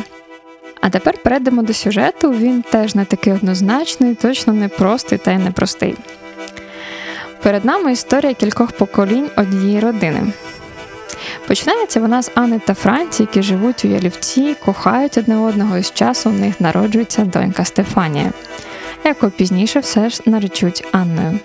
А 0.81 0.91
тепер 0.91 1.19
перейдемо 1.23 1.63
до 1.63 1.73
сюжету. 1.73 2.31
Він 2.31 2.63
теж 2.63 2.95
не 2.95 3.05
такий 3.05 3.33
однозначний, 3.33 4.15
точно 4.15 4.53
не 4.53 4.69
простий 4.69 5.19
та 5.19 5.33
й 5.33 5.39
непростий. 5.39 5.95
Перед 7.43 7.65
нами 7.65 7.93
історія 7.93 8.35
кількох 8.35 8.73
поколінь 8.73 9.31
однієї 9.37 9.81
родини. 9.81 10.33
Починається 11.47 12.01
вона 12.01 12.23
з 12.23 12.31
Анни 12.35 12.59
та 12.59 12.75
Франці, 12.75 13.23
які 13.23 13.43
живуть 13.43 13.85
у 13.85 13.89
Ялівці, 13.89 14.57
кохають 14.65 15.19
одне 15.19 15.37
одного 15.37 15.79
і 15.79 15.83
з 15.83 15.93
часу 15.93 16.31
в 16.31 16.33
них 16.33 16.61
народжується 16.61 17.25
донька 17.25 17.65
Стефанія, 17.65 18.33
яку 19.05 19.31
пізніше 19.31 19.81
все 19.81 20.11
ж 20.11 20.23
наречуть 20.27 20.85
Анною. 20.93 21.39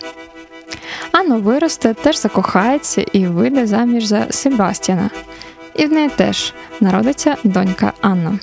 Анна 1.11 1.35
виросте, 1.37 1.93
теж 1.93 2.21
закохається 2.21 3.01
і 3.11 3.27
вийде 3.27 3.67
заміж 3.67 4.05
за 4.05 4.25
Себастьяна. 4.29 5.09
І 5.75 5.85
в 5.85 5.93
неї 5.93 6.09
теж 6.09 6.53
народиться 6.79 7.35
донька 7.43 7.93
Анна. 8.01 8.39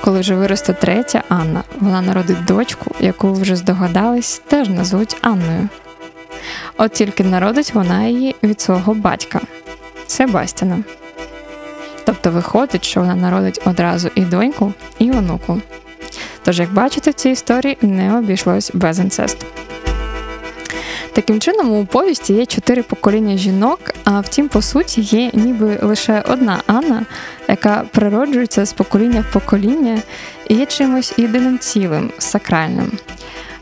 Коли 0.00 0.20
вже 0.20 0.34
виросте 0.34 0.72
третя 0.72 1.22
Анна, 1.28 1.62
вона 1.80 2.02
народить 2.02 2.44
дочку, 2.44 2.94
яку 3.00 3.32
вже 3.32 3.56
здогадались, 3.56 4.42
теж 4.48 4.68
назвуть 4.68 5.16
Анною. 5.20 5.68
От 6.76 6.92
тільки 6.92 7.24
народить 7.24 7.74
вона 7.74 8.04
її 8.04 8.36
від 8.42 8.60
свого 8.60 8.94
батька 8.94 9.40
Себастьяна. 10.06 10.78
Тобто 12.04 12.30
виходить, 12.30 12.84
що 12.84 13.00
вона 13.00 13.14
народить 13.14 13.60
одразу 13.64 14.10
і 14.14 14.20
доньку, 14.20 14.72
і 14.98 15.10
онуку. 15.10 15.60
Тож, 16.44 16.60
як 16.60 16.72
бачите, 16.72 17.10
в 17.10 17.14
цій 17.14 17.30
історії 17.30 17.78
не 17.82 18.18
обійшлось 18.18 18.70
без 18.74 18.98
інцесту. 18.98 19.46
Таким 21.12 21.40
чином, 21.40 21.72
у 21.72 21.86
повісті 21.86 22.34
є 22.34 22.46
чотири 22.46 22.82
покоління 22.82 23.36
жінок, 23.36 23.80
а 24.04 24.20
втім, 24.20 24.48
по 24.48 24.62
суті, 24.62 25.00
є 25.00 25.30
ніби 25.32 25.78
лише 25.82 26.22
одна 26.28 26.62
Анна, 26.66 27.06
яка 27.48 27.84
природжується 27.92 28.64
з 28.64 28.72
покоління 28.72 29.24
в 29.28 29.32
покоління 29.32 29.98
і 30.48 30.54
є 30.54 30.66
чимось 30.66 31.14
єдиним 31.16 31.58
цілим, 31.58 32.10
сакральним. 32.18 32.92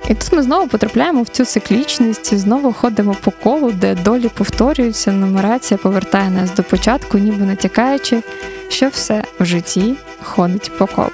І 0.08 0.14
тут 0.14 0.32
ми 0.32 0.42
знову 0.42 0.68
потрапляємо 0.68 1.22
в 1.22 1.28
цю 1.28 1.44
циклічність, 1.44 2.34
знову 2.34 2.72
ходимо 2.72 3.16
по 3.20 3.30
колу, 3.30 3.70
де 3.72 3.94
долі 3.94 4.28
повторюються, 4.28 5.12
нумерація 5.12 5.78
повертає 5.78 6.30
нас 6.30 6.54
до 6.54 6.62
початку, 6.62 7.18
ніби 7.18 7.44
натякаючи, 7.44 8.22
що 8.68 8.88
все 8.88 9.24
в 9.40 9.44
житті 9.44 9.94
ходить 10.22 10.78
по 10.78 10.86
колу. 10.86 11.10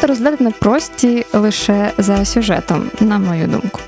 Варто 0.00 0.12
розглядати 0.12 0.44
непрості 0.44 1.26
лише 1.32 1.92
за 1.98 2.24
сюжетом, 2.24 2.90
на 3.00 3.18
мою 3.18 3.46
думку. 3.46 3.80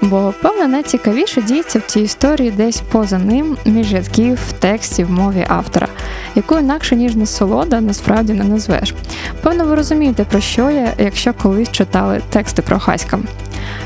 Бо, 0.00 0.34
певно, 0.42 0.68
найцікавіше 0.68 1.42
діється 1.42 1.78
в 1.78 1.82
цій 1.82 2.00
історії 2.00 2.50
десь 2.50 2.80
поза 2.80 3.18
ним, 3.18 3.56
між 3.64 3.92
рядків 3.92 4.38
в 4.48 4.52
тексті, 4.52 5.04
в 5.04 5.10
мові 5.10 5.46
автора, 5.48 5.88
яку 6.34 6.58
інакше 6.58 6.96
ніж 6.96 7.16
насолода 7.16 7.80
насправді 7.80 8.32
не 8.32 8.44
назвеш. 8.44 8.94
Певно, 9.42 9.64
ви 9.64 9.74
розумієте, 9.74 10.24
про 10.24 10.40
що 10.40 10.70
я, 10.70 10.92
якщо 10.98 11.34
колись 11.34 11.72
читали 11.72 12.20
тексти 12.30 12.62
про 12.62 12.78
Хаська. 12.78 13.18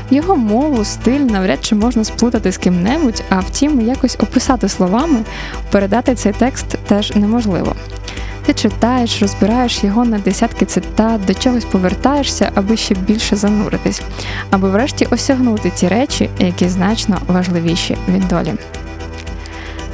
Його 0.09 0.35
мову, 0.35 0.85
стиль 0.85 1.19
навряд 1.19 1.65
чи 1.65 1.75
можна 1.75 2.03
сплутати 2.03 2.51
з 2.51 2.57
ким-небудь, 2.57 3.23
а 3.29 3.39
втім, 3.39 3.81
якось 3.81 4.17
описати 4.19 4.69
словами, 4.69 5.19
передати 5.71 6.15
цей 6.15 6.33
текст 6.33 6.65
теж 6.87 7.15
неможливо. 7.15 7.75
Ти 8.45 8.53
читаєш, 8.53 9.21
розбираєш 9.21 9.83
його 9.83 10.05
на 10.05 10.19
десятки 10.19 10.65
цитат, 10.65 11.25
до 11.25 11.33
чогось 11.33 11.65
повертаєшся, 11.65 12.51
аби 12.55 12.77
ще 12.77 12.95
більше 12.95 13.35
зануритись, 13.35 14.01
аби 14.49 14.69
врешті 14.69 15.05
осягнути 15.05 15.69
ті 15.69 15.87
речі, 15.87 16.29
які 16.39 16.69
значно 16.69 17.17
важливіші 17.27 17.97
від 18.07 18.27
долі. 18.27 18.53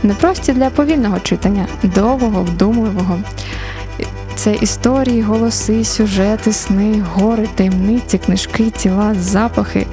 Непрості 0.03 0.53
для 0.53 0.69
повільного 0.69 1.19
читання, 1.19 1.67
довгого, 1.83 2.43
вдумливого. 2.43 3.19
Це 4.35 4.53
історії, 4.53 5.21
голоси, 5.21 5.83
сюжети, 5.83 6.53
сни, 6.53 7.03
гори, 7.13 7.47
таємниці, 7.55 8.17
книжки, 8.17 8.69
тіла, 8.69 9.15
запахи. 9.19 9.87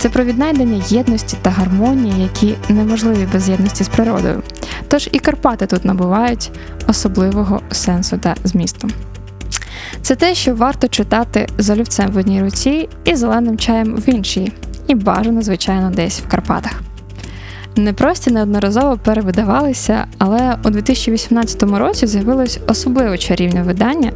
Це 0.00 0.08
про 0.08 0.24
віднайдення 0.24 0.82
єдності 0.88 1.36
та 1.42 1.50
гармонії, 1.50 2.22
які 2.22 2.54
неможливі 2.68 3.28
без 3.32 3.48
єдності 3.48 3.84
з 3.84 3.88
природою. 3.88 4.42
Тож 4.88 5.08
і 5.12 5.18
Карпати 5.18 5.66
тут 5.66 5.84
набувають 5.84 6.50
особливого 6.86 7.60
сенсу 7.70 8.18
та 8.18 8.34
змісту. 8.44 8.88
Це 10.02 10.16
те, 10.16 10.34
що 10.34 10.54
варто 10.54 10.88
читати 10.88 11.46
з 11.58 11.70
олівцем 11.70 12.10
в 12.10 12.16
одній 12.16 12.42
руці 12.42 12.88
і 13.04 13.14
зеленим 13.14 13.58
чаєм 13.58 13.96
в 13.96 14.08
іншій, 14.08 14.52
і 14.86 14.94
бажано, 14.94 15.42
звичайно, 15.42 15.90
десь 15.90 16.20
в 16.20 16.28
Карпатах. 16.28 16.82
Непрості 17.76 18.30
неодноразово 18.30 18.98
перевидавалися, 19.04 20.06
але 20.18 20.56
у 20.64 20.70
2018 20.70 21.62
році 21.62 22.06
з'явилось 22.06 22.60
особливо 22.66 23.16
чарівне 23.16 23.62
видання 23.62 24.12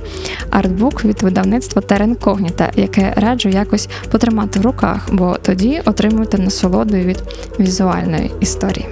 артбук 0.51 1.05
від 1.05 1.23
видавництва 1.23 1.83
Терен 1.83 2.15
Когніта, 2.15 2.71
яке 2.77 3.13
раджу 3.17 3.49
якось 3.49 3.89
потримати 4.11 4.61
в 4.61 4.63
руках, 4.63 5.09
бо 5.13 5.37
тоді 5.43 5.83
отримуєте 5.85 6.39
насолоду 6.39 6.97
від 6.97 7.23
візуальної 7.61 8.31
історії. 8.41 8.87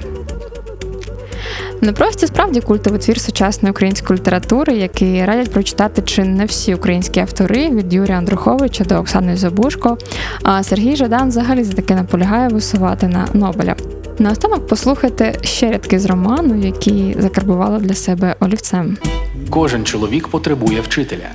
Непрості 1.80 2.26
справді 2.26 2.60
культовий 2.60 3.00
твір 3.00 3.20
сучасної 3.20 3.70
української 3.70 4.18
літератури, 4.18 4.72
який 4.72 5.24
радять 5.24 5.52
прочитати 5.52 6.02
чи 6.02 6.24
не 6.24 6.44
всі 6.44 6.74
українські 6.74 7.20
автори 7.20 7.70
від 7.70 7.94
Юрія 7.94 8.18
Андруховича 8.18 8.84
до 8.84 8.96
Оксани 8.96 9.36
Забушко. 9.36 9.98
А 10.42 10.62
Сергій 10.62 10.96
Жадан 10.96 11.28
взагалі 11.28 11.64
за 11.64 11.72
таки 11.72 11.94
наполягає 11.94 12.48
висувати 12.48 13.08
на 13.08 13.28
Нобеля. 13.32 13.74
Наостанок 14.18 14.66
послухайте 14.66 15.34
ще 15.42 15.70
рядки 15.70 15.98
з 15.98 16.06
роману, 16.06 16.66
які 16.66 17.16
закарбувала 17.18 17.78
для 17.78 17.94
себе 17.94 18.36
олівцем. 18.40 18.96
Кожен 19.50 19.84
чоловік 19.84 20.28
потребує 20.28 20.80
вчителя. 20.80 21.28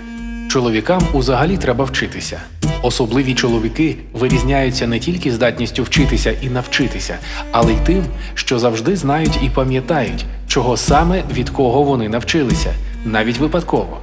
Чоловікам 0.50 1.02
узагалі 1.14 1.58
треба 1.58 1.86
вчитися. 1.86 2.42
Особливі 2.82 3.34
чоловіки 3.34 3.96
вирізняються 4.14 4.88
не 4.88 5.00
тільки 5.00 5.32
здатністю 5.32 5.84
вчитися 5.84 6.34
і 6.42 6.50
навчитися, 6.50 7.18
але 7.52 7.74
й 7.74 7.78
тим, 7.86 8.04
що 8.34 8.60
завжди 8.60 8.96
знають 8.96 9.40
і 9.44 9.50
пам'ятають, 9.50 10.26
чого 10.48 10.78
саме 10.78 11.24
від 11.34 11.50
кого 11.50 11.84
вони 11.84 12.10
навчилися, 12.10 12.74
навіть 13.06 13.38
випадково. 13.38 13.98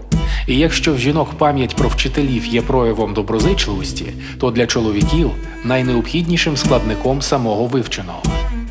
І 0.46 0.58
якщо 0.58 0.94
в 0.94 0.98
жінок 0.98 1.28
пам'ять 1.38 1.76
про 1.76 1.88
вчителів 1.88 2.46
є 2.46 2.62
проявом 2.62 3.14
доброзичливості, 3.14 4.06
то 4.40 4.50
для 4.50 4.66
чоловіків 4.66 5.30
найнеобхіднішим 5.64 6.56
складником 6.56 7.22
самого 7.22 7.66
вивченого. 7.66 8.22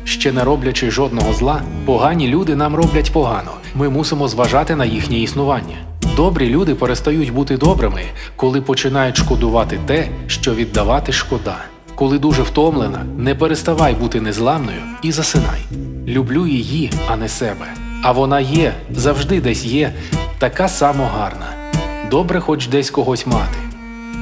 Ще 0.04 0.32
не 0.32 0.44
роблячи 0.44 0.90
жодного 0.90 1.32
зла, 1.32 1.62
погані 1.84 2.28
люди 2.28 2.56
нам 2.56 2.74
роблять 2.74 3.12
погано. 3.12 3.50
Ми 3.74 3.88
мусимо 3.88 4.28
зважати 4.28 4.76
на 4.76 4.84
їхнє 4.84 5.18
існування. 5.18 5.76
Добрі 6.16 6.48
люди 6.48 6.74
перестають 6.74 7.32
бути 7.32 7.56
добрими, 7.56 8.02
коли 8.36 8.60
починають 8.60 9.16
шкодувати 9.16 9.78
те, 9.86 10.08
що 10.26 10.54
віддавати 10.54 11.12
шкода. 11.12 11.56
Коли 11.94 12.18
дуже 12.18 12.42
втомлена, 12.42 13.04
не 13.18 13.34
переставай 13.34 13.94
бути 13.94 14.20
незламною 14.20 14.80
і 15.02 15.12
засинай. 15.12 15.60
Люблю 16.06 16.46
її, 16.46 16.90
а 17.08 17.16
не 17.16 17.28
себе. 17.28 17.66
А 18.02 18.12
вона 18.12 18.40
є, 18.40 18.74
завжди 18.90 19.40
десь 19.40 19.64
є, 19.64 19.92
така 20.38 20.68
само 20.68 21.10
гарна. 21.18 21.46
Добре, 22.10 22.40
хоч 22.40 22.66
десь 22.66 22.90
когось 22.90 23.26
мати. 23.26 23.58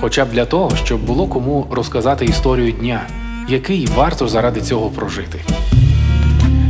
Хоча 0.00 0.24
б 0.24 0.28
для 0.30 0.44
того, 0.44 0.70
щоб 0.84 1.00
було 1.00 1.26
кому 1.26 1.66
розказати 1.70 2.24
історію 2.24 2.72
дня, 2.72 3.06
який 3.48 3.86
варто 3.86 4.28
заради 4.28 4.60
цього 4.60 4.90
прожити. 4.90 5.40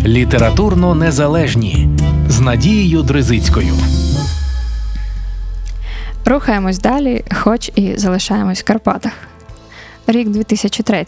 Літературно 0.07 0.95
незалежні 0.95 1.89
з 2.29 2.41
Надією 2.41 3.03
Дризицькою. 3.03 3.75
Рухаємось 6.25 6.79
далі, 6.79 7.25
хоч 7.35 7.71
і 7.75 7.97
залишаємось 7.97 8.61
в 8.61 8.65
Карпатах. 8.65 9.13
Рік 10.07 10.29
2003. 10.29 11.05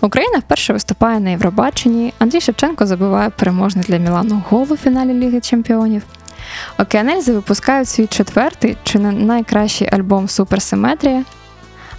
Україна 0.00 0.38
вперше 0.38 0.72
виступає 0.72 1.20
на 1.20 1.30
Євробаченні. 1.30 2.12
Андрій 2.18 2.40
Шевченко 2.40 2.86
забиває 2.86 3.30
переможний 3.30 3.84
для 3.88 3.96
Мілану 3.96 4.42
гол 4.48 4.66
у 4.70 4.76
фіналі 4.76 5.12
Ліги 5.12 5.40
Чемпіонів. 5.40 6.02
Океанельзи 6.78 7.32
випускають 7.32 7.88
свій 7.88 8.06
четвертий 8.06 8.76
чи 8.82 8.98
не 8.98 9.12
найкращий 9.12 9.88
альбом 9.92 10.28
Суперсиметрія. 10.28 11.24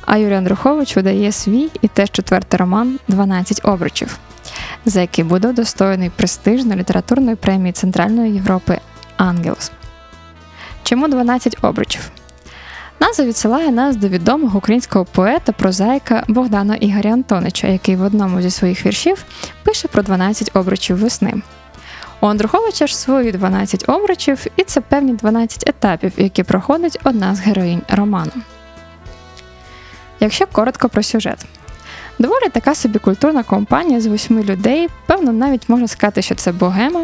А 0.05 0.17
Юрій 0.17 0.33
Андрухович 0.33 0.95
видає 0.95 1.31
свій 1.31 1.69
і 1.81 1.87
теж 1.87 2.11
четвертий 2.11 2.59
роман 2.59 2.99
«12 3.09 3.71
обручів, 3.71 4.17
за 4.85 5.01
який 5.01 5.23
буде 5.23 5.47
удостоєний 5.47 6.09
престижної 6.09 6.79
літературної 6.79 7.35
премії 7.35 7.73
Центральної 7.73 8.33
Європи 8.33 8.77
Ангелос. 9.17 9.71
Чому 10.83 11.07
12 11.07 11.57
обручів? 11.61 12.11
Назва 12.99 13.25
відсилає 13.25 13.71
нас 13.71 13.95
до 13.95 14.07
відомого 14.07 14.57
українського 14.57 15.05
поета 15.05 15.51
прозаїка 15.51 16.23
Богдана 16.27 16.75
Ігоря 16.75 17.09
Антонича, 17.09 17.67
який 17.67 17.95
в 17.95 18.01
одному 18.01 18.41
зі 18.41 18.51
своїх 18.51 18.85
віршів 18.85 19.25
пише 19.63 19.87
про 19.87 20.03
12 20.03 20.51
обручів 20.53 20.97
весни. 20.97 21.33
У 22.21 22.27
Андруховича 22.27 22.87
ж 22.87 22.97
свої 22.97 23.31
12 23.31 23.89
обручів, 23.89 24.45
і 24.55 24.63
це 24.63 24.81
певні 24.81 25.13
12 25.13 25.69
етапів, 25.69 26.11
які 26.17 26.43
проходить 26.43 26.99
одна 27.03 27.35
з 27.35 27.39
героїнь 27.39 27.81
роману. 27.89 28.31
Якщо 30.21 30.47
коротко 30.47 30.89
про 30.89 31.03
сюжет. 31.03 31.45
Доволі 32.19 32.49
така 32.51 32.75
собі 32.75 32.99
культурна 32.99 33.43
компанія 33.43 34.01
з 34.01 34.05
восьми 34.05 34.43
людей, 34.43 34.89
певно, 35.05 35.31
навіть 35.31 35.69
можна 35.69 35.87
сказати, 35.87 36.21
що 36.21 36.35
це 36.35 36.51
богема, 36.51 37.03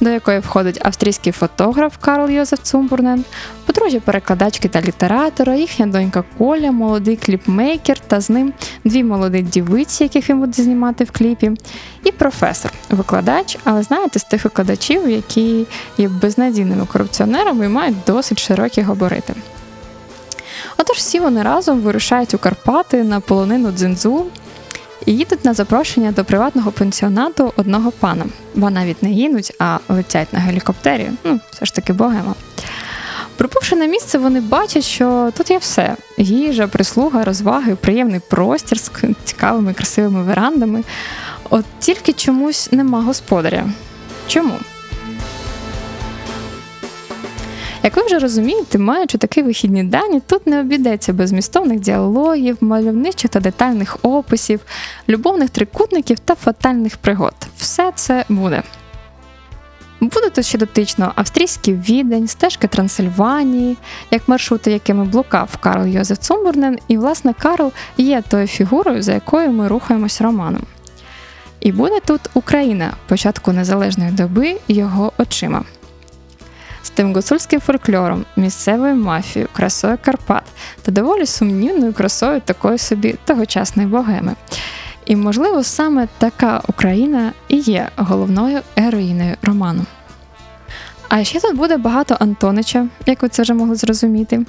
до 0.00 0.10
якої 0.10 0.38
входить 0.38 0.78
австрійський 0.82 1.32
фотограф 1.32 1.96
Карл 2.00 2.30
Йозеф 2.30 2.60
Цумбурнен, 2.62 3.24
подружжя 3.66 4.00
перекладачки 4.00 4.68
та 4.68 4.80
літератора, 4.80 5.54
їхня 5.54 5.86
донька 5.86 6.24
Коля, 6.38 6.72
молодий 6.72 7.16
кліпмейкер 7.16 7.98
та 7.98 8.20
з 8.20 8.30
ним 8.30 8.52
дві 8.84 9.04
молоді 9.04 9.42
дівиці, 9.42 10.04
яких 10.04 10.30
він 10.30 10.40
буде 10.40 10.62
знімати 10.62 11.04
в 11.04 11.10
кліпі, 11.10 11.50
і 12.04 12.12
професор, 12.12 12.72
викладач, 12.90 13.58
але 13.64 13.82
знаєте, 13.82 14.18
з 14.18 14.24
тих 14.24 14.44
викладачів, 14.44 15.10
які 15.10 15.66
є 15.98 16.08
безнадійними 16.08 16.86
корупціонерами 16.86 17.66
і 17.66 17.68
мають 17.68 17.96
досить 18.06 18.38
широкі 18.38 18.80
габарити. 18.80 19.34
Отож, 20.78 20.96
всі 20.96 21.20
вони 21.20 21.42
разом 21.42 21.80
вирушають 21.80 22.34
у 22.34 22.38
Карпати 22.38 23.04
на 23.04 23.20
полонину 23.20 23.72
дзинзу 23.72 24.26
і 25.06 25.12
їдуть 25.12 25.44
на 25.44 25.54
запрошення 25.54 26.12
до 26.12 26.24
приватного 26.24 26.72
пенсіонату 26.72 27.52
одного 27.56 27.90
пана. 27.90 28.24
Бо 28.54 28.70
навіть 28.70 29.02
не 29.02 29.10
їдуть, 29.10 29.52
а 29.58 29.78
летять 29.88 30.32
на 30.32 30.38
гелікоптері. 30.38 31.10
Ну, 31.24 31.40
все 31.50 31.66
ж 31.66 31.74
таки 31.74 31.92
богема. 31.92 32.34
Прибувши 33.36 33.76
на 33.76 33.86
місце, 33.86 34.18
вони 34.18 34.40
бачать, 34.40 34.84
що 34.84 35.32
тут 35.36 35.50
є 35.50 35.58
все: 35.58 35.96
їжа, 36.18 36.66
прислуга, 36.66 37.24
розваги, 37.24 37.74
приємний 37.74 38.20
простір 38.30 38.78
з 38.78 38.90
цікавими, 39.24 39.74
красивими 39.74 40.22
верандами. 40.22 40.82
От 41.50 41.64
тільки 41.78 42.12
чомусь 42.12 42.72
нема 42.72 43.02
господаря. 43.02 43.66
Чому? 44.26 44.54
Як 47.88 47.96
ви 47.96 48.02
вже 48.02 48.18
розумієте, 48.18 48.78
маючи 48.78 49.18
такі 49.18 49.42
вихідні 49.42 49.84
дані, 49.84 50.20
тут 50.26 50.46
не 50.46 50.60
обійдеться 50.60 51.12
без 51.12 51.28
змістовних 51.28 51.80
діалогів, 51.80 52.56
мальовничих 52.60 53.30
та 53.30 53.40
детальних 53.40 53.96
описів, 54.02 54.60
любовних 55.08 55.50
трикутників 55.50 56.18
та 56.18 56.34
фатальних 56.34 56.96
пригод. 56.96 57.34
Все 57.56 57.92
це 57.94 58.24
буде. 58.28 58.62
Буде 60.00 60.30
тут 60.30 60.46
ще 60.46 60.58
дотично 60.58 61.12
австрійський 61.14 61.74
відень, 61.74 62.28
стежки 62.28 62.66
Трансильванії, 62.68 63.76
як 64.10 64.28
маршрути, 64.28 64.72
якими 64.72 65.04
блукав 65.04 65.56
Карл 65.56 65.86
Йозеф 65.86 66.18
Цумбурнен, 66.18 66.78
і, 66.88 66.98
власне, 66.98 67.34
Карл 67.38 67.72
є 67.96 68.22
тою 68.28 68.46
фігурою, 68.46 69.02
за 69.02 69.12
якою 69.12 69.50
ми 69.50 69.68
рухаємось 69.68 70.20
романом. 70.20 70.62
І 71.60 71.72
буде 71.72 72.00
тут 72.06 72.20
Україна 72.34 72.92
початку 73.06 73.52
незалежної 73.52 74.10
доби 74.10 74.56
його 74.68 75.12
очима 75.18 75.64
з 76.82 76.90
тим 76.90 77.14
гуцульським 77.14 77.60
фольклором, 77.60 78.24
місцевою 78.36 78.94
мафією, 78.94 79.48
красою 79.52 79.98
Карпат 80.04 80.42
та 80.82 80.92
доволі 80.92 81.26
сумнівною 81.26 81.92
красою 81.92 82.40
такої 82.40 82.78
собі 82.78 83.14
тогочасної 83.24 83.88
богеми. 83.88 84.34
І, 85.06 85.16
можливо, 85.16 85.64
саме 85.64 86.08
така 86.18 86.60
Україна 86.68 87.32
і 87.48 87.56
є 87.56 87.88
головною 87.96 88.60
героїною 88.76 89.34
роману. 89.42 89.84
А 91.08 91.24
ще 91.24 91.40
тут 91.40 91.56
буде 91.56 91.76
багато 91.76 92.16
Антонича, 92.20 92.86
як 93.06 93.22
ви 93.22 93.28
це 93.28 93.42
вже 93.42 93.54
могли 93.54 93.74
зрозуміти. 93.74 94.44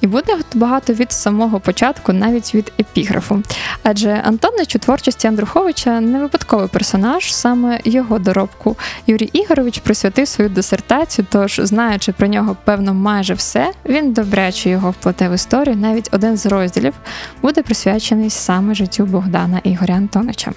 І 0.00 0.06
буде 0.06 0.32
багато 0.54 0.92
від 0.92 1.12
самого 1.12 1.60
початку, 1.60 2.12
навіть 2.12 2.54
від 2.54 2.72
епіграфу. 2.80 3.42
Адже 3.82 4.10
Антонич 4.24 4.76
у 4.76 4.78
творчості 4.78 5.28
Андруховича 5.28 6.00
не 6.00 6.18
випадковий 6.18 6.68
персонаж, 6.68 7.34
саме 7.34 7.80
його 7.84 8.18
доробку. 8.18 8.76
Юрій 9.06 9.30
Ігорович 9.32 9.78
присвятив 9.78 10.28
свою 10.28 10.50
дисертацію, 10.50 11.26
тож, 11.30 11.60
знаючи 11.64 12.12
про 12.12 12.26
нього, 12.26 12.56
певно, 12.64 12.94
майже 12.94 13.34
все, 13.34 13.72
він 13.86 14.12
добряче 14.12 14.70
його 14.70 14.90
вплете 14.90 15.28
в 15.28 15.34
історію. 15.34 15.76
Навіть 15.76 16.08
один 16.12 16.36
з 16.36 16.46
розділів 16.46 16.94
буде 17.42 17.62
присвячений 17.62 18.30
саме 18.30 18.74
життю 18.74 19.04
Богдана 19.04 19.60
Ігоря 19.64 19.94
Антонича. 19.94 20.52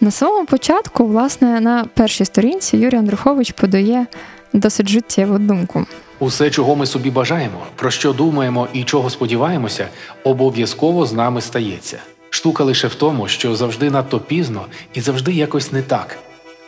На 0.00 0.10
самому 0.10 0.46
початку, 0.46 1.06
власне, 1.06 1.60
на 1.60 1.84
першій 1.94 2.24
сторінці 2.24 2.76
Юрій 2.76 2.96
Андрухович 2.96 3.52
подає 3.52 4.06
досить 4.52 4.88
життєву 4.88 5.38
думку. 5.38 5.86
Усе, 6.18 6.50
чого 6.50 6.76
ми 6.76 6.86
собі 6.86 7.10
бажаємо, 7.10 7.58
про 7.76 7.90
що 7.90 8.12
думаємо 8.12 8.68
і 8.72 8.84
чого 8.84 9.10
сподіваємося, 9.10 9.88
обов'язково 10.24 11.06
з 11.06 11.12
нами 11.12 11.40
стається. 11.40 11.98
Штука 12.30 12.64
лише 12.64 12.88
в 12.88 12.94
тому, 12.94 13.28
що 13.28 13.56
завжди 13.56 13.90
надто 13.90 14.20
пізно 14.20 14.64
і 14.94 15.00
завжди 15.00 15.32
якось 15.32 15.72
не 15.72 15.82
так. 15.82 16.18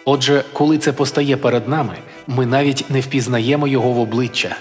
Отже, 0.04 0.44
коли 0.52 0.78
це 0.78 0.92
постає 0.92 1.36
перед 1.36 1.68
нами, 1.68 1.94
ми 2.26 2.46
навіть 2.46 2.84
не 2.90 3.00
впізнаємо 3.00 3.68
його 3.68 3.92
в 3.92 3.98
обличчя. 3.98 4.56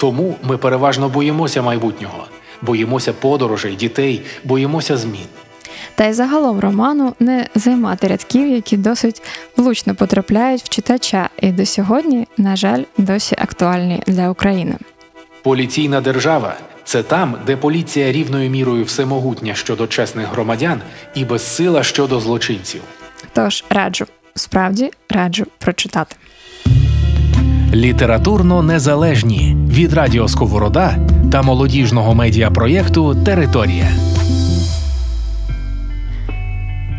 Тому 0.00 0.36
ми 0.42 0.56
переважно 0.56 1.08
боїмося 1.08 1.62
майбутнього, 1.62 2.24
боїмося 2.62 3.12
подорожей, 3.12 3.76
дітей, 3.76 4.22
боїмося 4.44 4.96
змін. 4.96 5.26
Та 5.94 6.06
й 6.06 6.12
загалом 6.12 6.60
роману 6.60 7.14
не 7.20 7.46
займати 7.54 8.08
рядків, 8.08 8.50
які 8.50 8.76
досить 8.76 9.22
влучно 9.56 9.94
потрапляють 9.94 10.62
в 10.62 10.68
читача, 10.68 11.28
і 11.42 11.52
до 11.52 11.66
сьогодні, 11.66 12.28
на 12.36 12.56
жаль, 12.56 12.82
досі 12.98 13.36
актуальні 13.38 14.02
для 14.06 14.30
України. 14.30 14.74
Поліційна 15.42 16.00
держава 16.00 16.54
це 16.84 17.02
там, 17.02 17.34
де 17.46 17.56
поліція 17.56 18.12
рівною 18.12 18.50
мірою 18.50 18.84
всемогутня 18.84 19.54
щодо 19.54 19.86
чесних 19.86 20.26
громадян 20.28 20.80
і 21.14 21.24
безсила 21.24 21.82
щодо 21.82 22.20
злочинців. 22.20 22.80
Тож 23.32 23.64
раджу, 23.70 24.06
справді 24.34 24.90
раджу 25.10 25.46
прочитати. 25.58 26.16
Літературно 27.74 28.62
незалежні 28.62 29.56
від 29.70 29.92
Радіо 29.92 30.28
Сковорода 30.28 30.96
та 31.32 31.42
молодіжного 31.42 32.14
медіапроєкту 32.14 33.16
Територія. 33.24 34.07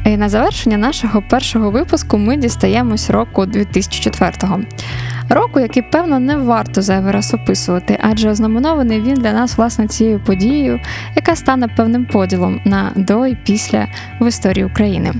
І 0.09 0.17
на 0.17 0.29
завершення 0.29 0.77
нашого 0.77 1.21
першого 1.21 1.71
випуску 1.71 2.17
ми 2.17 2.37
дістаємось 2.37 3.09
року 3.09 3.41
2004-го. 3.41 4.61
Року, 5.29 5.59
який, 5.59 5.83
певно, 5.83 6.19
не 6.19 6.37
варто 6.37 6.81
зайвий 6.81 7.11
раз 7.11 7.33
описувати, 7.33 7.99
адже 8.01 8.29
ознаменований 8.29 9.01
він 9.01 9.13
для 9.13 9.33
нас 9.33 9.57
власне 9.57 9.87
цією 9.87 10.19
подією, 10.19 10.79
яка 11.15 11.35
стане 11.35 11.67
певним 11.67 12.05
поділом 12.05 12.61
на 12.65 12.91
до 12.95 13.27
і 13.27 13.35
після 13.35 13.87
в 14.21 14.27
історії 14.27 14.65
України, 14.65 15.13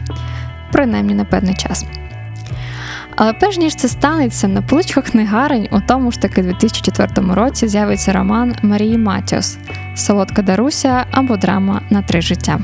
принаймні 0.72 1.14
на 1.14 1.26
певний 1.26 1.54
час. 1.54 1.86
Але 3.16 3.34
перш 3.34 3.58
ніж 3.58 3.76
це 3.76 3.88
станеться, 3.88 4.48
на 4.48 4.62
поличках 4.62 5.04
книгарень 5.04 5.68
у 5.72 5.82
тому 5.82 6.12
ж 6.12 6.22
таки 6.22 6.42
2004 6.42 7.34
році 7.34 7.68
з'явиться 7.68 8.14
роман 8.14 8.56
Марії 8.62 8.98
Матіос 8.98 9.58
Солодка 9.96 10.42
Даруся 10.42 11.06
або 11.12 11.38
драма 11.38 11.82
на 11.90 12.02
три 12.02 12.22
життя. 12.22 12.60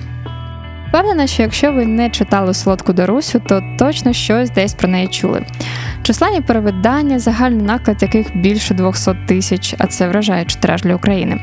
Впевнена, 0.88 1.28
що 1.28 1.44
якщо 1.44 1.72
ви 1.72 1.86
не 1.86 2.10
читали 2.10 2.54
солодку 2.54 2.94
Дарусю, 2.94 3.40
то 3.40 3.64
точно 3.80 4.14
щось 4.14 4.50
десь 4.50 4.74
про 4.74 4.88
неї 4.88 5.08
чули. 5.08 5.46
Численні 6.04 6.42
перевидання, 6.42 7.20
загальний 7.20 7.66
наклад 7.66 8.02
яких 8.02 8.38
більше 8.38 8.74
200 8.74 9.12
тисяч, 9.28 9.76
а 9.78 9.88
це 9.88 10.08
вражаючий 10.08 10.62
тираж 10.62 10.82
для 10.82 10.96
України. 10.96 11.40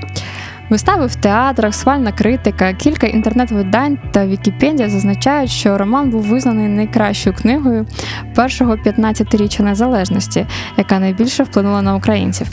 Вистави 0.72 1.06
в 1.06 1.16
театрах, 1.16 1.74
схвальна 1.74 2.12
критика, 2.12 2.72
кілька 2.72 3.06
інтернет-видань 3.06 3.98
та 4.10 4.26
Вікіпедія 4.26 4.88
зазначають, 4.88 5.50
що 5.50 5.78
роман 5.78 6.10
був 6.10 6.22
визнаний 6.22 6.68
найкращою 6.68 7.36
книгою 7.36 7.86
першого 8.34 8.76
15-річчя 8.76 9.62
незалежності, 9.62 10.46
яка 10.76 10.98
найбільше 10.98 11.42
вплинула 11.42 11.82
на 11.82 11.94
українців. 11.94 12.46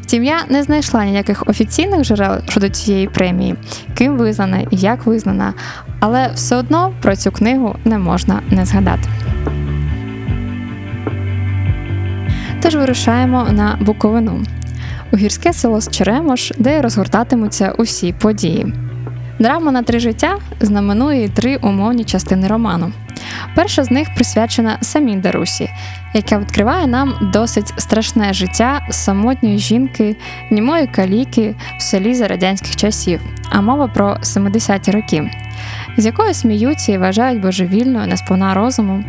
Втім, 0.00 0.24
я 0.24 0.36
не 0.48 0.62
знайшла 0.62 1.04
ніяких 1.04 1.42
офіційних 1.46 2.02
джерел 2.02 2.40
щодо 2.48 2.68
цієї 2.68 3.08
премії, 3.08 3.54
ким 3.94 4.16
визнана 4.16 4.58
і 4.58 4.76
як 4.76 5.06
визнана, 5.06 5.54
але 6.00 6.30
все 6.34 6.56
одно 6.56 6.92
про 7.02 7.16
цю 7.16 7.32
книгу 7.32 7.76
не 7.84 7.98
можна 7.98 8.40
не 8.50 8.64
згадати. 8.64 9.08
Тож 12.62 12.76
вирушаємо 12.76 13.46
на 13.50 13.78
Буковину 13.80 14.44
у 15.12 15.16
гірське 15.16 15.52
село 15.52 15.80
з 15.80 15.90
Черемош, 15.90 16.52
де 16.58 16.82
розгортатимуться 16.82 17.74
усі 17.78 18.12
події. 18.12 18.74
Драма 19.38 19.72
на 19.72 19.82
три 19.82 19.98
життя 19.98 20.38
знаменує 20.60 21.28
три 21.28 21.56
умовні 21.56 22.04
частини 22.04 22.48
роману. 22.48 22.92
Перша 23.54 23.84
з 23.84 23.90
них 23.90 24.14
присвячена 24.14 24.78
самій 24.80 25.16
Дарусі, 25.16 25.70
яка 26.14 26.38
відкриває 26.38 26.86
нам 26.86 27.14
досить 27.32 27.72
страшне 27.76 28.32
життя 28.32 28.80
самотньої 28.90 29.58
жінки, 29.58 30.16
німої 30.50 30.86
каліки 30.86 31.54
в 31.78 31.82
селі 31.82 32.14
за 32.14 32.28
радянських 32.28 32.76
часів, 32.76 33.20
а 33.50 33.60
мова 33.60 33.88
про 33.88 34.14
70-ті 34.14 34.90
роки, 34.90 35.30
з 35.96 36.06
якою 36.06 36.34
сміються 36.34 36.92
і 36.92 36.98
вважають 36.98 37.42
божевільною, 37.42 38.06
несповна 38.06 38.54
розуму. 38.54 39.04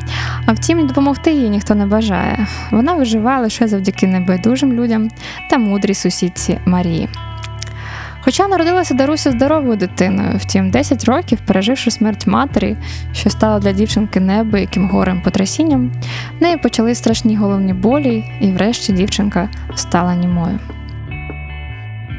А 0.46 0.54
втім, 0.54 0.88
допомогти 0.88 1.32
їй 1.32 1.50
ніхто 1.50 1.76
не 1.76 1.86
бажає. 1.86 2.48
Вона 2.72 2.93
виживає 2.93 3.41
лише 3.41 3.67
завдяки 3.67 4.08
небайдужим 4.08 4.74
людям 4.74 5.10
та 5.50 5.58
мудрій 5.58 5.93
сусідці 5.93 6.58
Марії. 6.65 7.10
Хоча 8.28 8.48
народилася 8.48 8.94
Даруся 8.94 9.32
здоровою 9.32 9.78
дитиною, 9.78 10.38
втім, 10.38 10.72
10 10.72 11.06
років, 11.06 11.40
переживши 11.46 11.92
смерть 11.92 12.28
матері, 12.28 12.76
що 13.13 13.30
стало 13.30 13.60
для 13.60 13.72
дівчинки 13.72 14.20
неабияким 14.20 14.90
горем 14.90 15.22
потрясінням, 15.22 15.92
в 16.40 16.42
неї 16.42 16.58
почали 16.58 16.96
страшні 16.96 17.36
головні 17.36 17.74
болі, 17.74 18.26
і 18.42 18.52
врешті 18.52 18.94
дівчинка 18.94 19.50
стала 19.76 20.16
німою. 20.16 20.60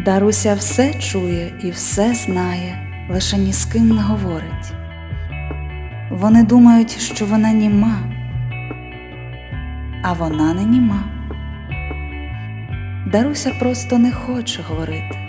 Даруся 0.04 0.54
все 0.54 0.94
чує 0.94 1.52
і 1.62 1.70
все 1.70 2.14
знає, 2.14 2.78
лише 3.10 3.36
ні 3.36 3.52
з 3.52 3.64
ким 3.64 3.88
не 3.88 4.02
говорить. 4.02 4.72
Вони 6.10 6.42
думають, 6.42 6.98
що 7.00 7.26
вона 7.26 7.52
німа, 7.52 7.98
а 10.02 10.12
вона 10.12 10.54
не 10.54 10.64
німа. 10.64 11.04
Даруся 13.06 13.52
просто 13.60 13.98
не 13.98 14.12
хоче 14.12 14.62
говорити. 14.68 15.27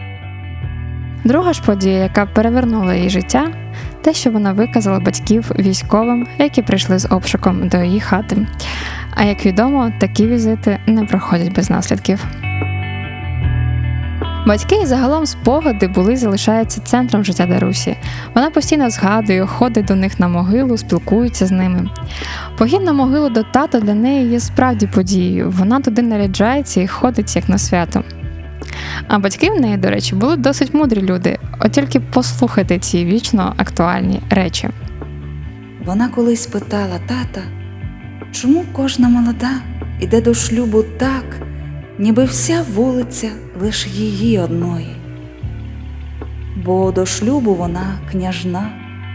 Друга 1.23 1.53
ж 1.53 1.61
подія, 1.65 1.97
яка 1.97 2.25
перевернула 2.25 2.95
її 2.95 3.09
життя, 3.09 3.47
те, 4.01 4.13
що 4.13 4.31
вона 4.31 4.53
виказала 4.53 4.99
батьків 4.99 5.51
військовим, 5.59 6.27
які 6.37 6.61
прийшли 6.61 6.99
з 6.99 7.07
обшуком 7.11 7.67
до 7.67 7.77
її 7.77 7.99
хати. 7.99 8.47
А 9.15 9.23
як 9.23 9.45
відомо, 9.45 9.91
такі 9.99 10.27
візити 10.27 10.79
не 10.87 11.05
проходять 11.05 11.53
без 11.53 11.69
наслідків. 11.69 12.25
Батьки 14.47 14.75
і 14.83 14.85
загалом 14.85 15.25
спогади 15.25 15.87
були 15.87 16.17
залишаються 16.17 16.81
центром 16.81 17.25
життя 17.25 17.45
Дарусі. 17.45 17.97
Вона 18.35 18.49
постійно 18.49 18.89
згадує, 18.89 19.45
ходить 19.45 19.85
до 19.85 19.95
них 19.95 20.19
на 20.19 20.27
могилу, 20.27 20.77
спілкується 20.77 21.45
з 21.45 21.51
ними. 21.51 21.89
Погін 22.57 22.83
на 22.83 22.93
могилу 22.93 23.29
до 23.29 23.43
тата 23.43 23.79
для 23.79 23.93
неї 23.93 24.31
є 24.31 24.39
справді 24.39 24.87
подією. 24.87 25.53
Вона 25.57 25.79
туди 25.79 26.01
наряджається 26.01 26.81
і 26.81 26.87
ходить 26.87 27.35
як 27.35 27.49
на 27.49 27.57
свято. 27.57 28.03
А 29.07 29.19
батьки 29.19 29.49
в 29.49 29.61
неї, 29.61 29.77
до 29.77 29.89
речі, 29.89 30.15
були 30.15 30.35
досить 30.35 30.73
мудрі 30.73 31.01
люди, 31.01 31.37
от 31.59 31.71
тільки 31.71 31.99
послухайте 31.99 32.79
ці 32.79 33.05
вічно 33.05 33.53
актуальні 33.57 34.21
речі. 34.29 34.69
Вона 35.85 36.09
колись 36.09 36.47
питала 36.47 36.99
тата, 37.07 37.41
чому 38.31 38.65
кожна 38.73 39.09
молода 39.09 39.51
іде 39.99 40.21
до 40.21 40.33
шлюбу 40.33 40.83
так, 40.83 41.25
ніби 41.99 42.25
вся 42.25 42.65
вулиця 42.73 43.29
лише 43.61 43.89
її 43.89 44.39
одної. 44.39 44.95
Бо 46.65 46.91
до 46.91 47.05
шлюбу 47.05 47.53
вона 47.55 47.99
княжна, 48.11 48.69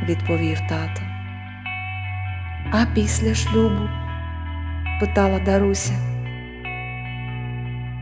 відповів 0.08 0.58
тато. 0.68 1.00
А 2.70 2.84
після 2.94 3.34
шлюбу? 3.34 3.88
питала 5.00 5.38
Даруся. 5.38 5.92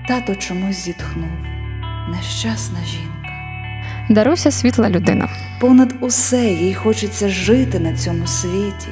Тато 0.08 0.34
чомусь 0.34 0.84
зітхнув. 0.84 1.61
Нещасна 2.08 2.78
жінка. 2.84 3.12
Даруся 4.10 4.50
світла 4.50 4.90
людина. 4.90 5.28
Понад 5.60 5.94
усе 6.00 6.44
їй 6.50 6.74
хочеться 6.74 7.28
жити 7.28 7.78
на 7.78 7.96
цьому 7.96 8.26
світі, 8.26 8.88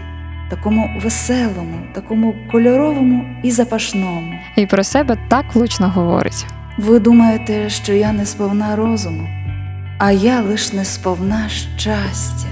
такому 0.50 1.00
веселому, 1.02 1.78
такому 1.94 2.34
кольоровому 2.52 3.24
і 3.42 3.50
запашному. 3.50 4.34
І 4.56 4.66
про 4.66 4.84
себе 4.84 5.16
так 5.28 5.54
влучно 5.54 5.88
говорить. 5.88 6.46
Ви 6.78 6.98
думаєте, 6.98 7.70
що 7.70 7.92
я 7.92 8.12
не 8.12 8.26
сповна 8.26 8.76
розуму, 8.76 9.28
а 9.98 10.12
я 10.12 10.40
лиш 10.40 10.72
не 10.72 10.84
сповна 10.84 11.48
щастя. 11.48 12.46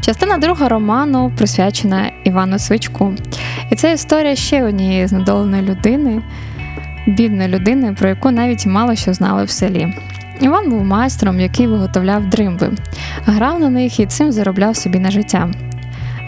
Частина 0.00 0.38
друга 0.38 0.68
роману 0.68 1.32
присвячена 1.36 2.10
Івану 2.24 2.58
Свичку. 2.58 3.14
І 3.70 3.76
це 3.76 3.92
історія 3.92 4.36
ще 4.36 4.64
однієї 4.64 5.06
знедоленої 5.06 5.62
людини, 5.62 6.22
бідної 7.06 7.48
людини, 7.48 7.96
про 7.98 8.08
яку 8.08 8.30
навіть 8.30 8.66
мало 8.66 8.94
що 8.94 9.14
знали 9.14 9.44
в 9.44 9.50
селі. 9.50 9.94
Іван 10.40 10.70
був 10.70 10.84
майстром, 10.84 11.40
який 11.40 11.66
виготовляв 11.66 12.26
дримби, 12.26 12.70
грав 13.26 13.60
на 13.60 13.70
них 13.70 14.00
і 14.00 14.06
цим 14.06 14.32
заробляв 14.32 14.76
собі 14.76 14.98
на 14.98 15.10
життя. 15.10 15.50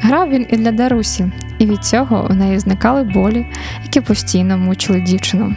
Грав 0.00 0.30
він 0.30 0.46
і 0.50 0.56
для 0.56 0.72
Дарусі, 0.72 1.26
і 1.58 1.66
від 1.66 1.84
цього 1.84 2.26
в 2.30 2.34
неї 2.34 2.58
зникали 2.58 3.02
болі, 3.02 3.46
які 3.84 4.00
постійно 4.00 4.58
мучили 4.58 5.00
дівчину. 5.00 5.54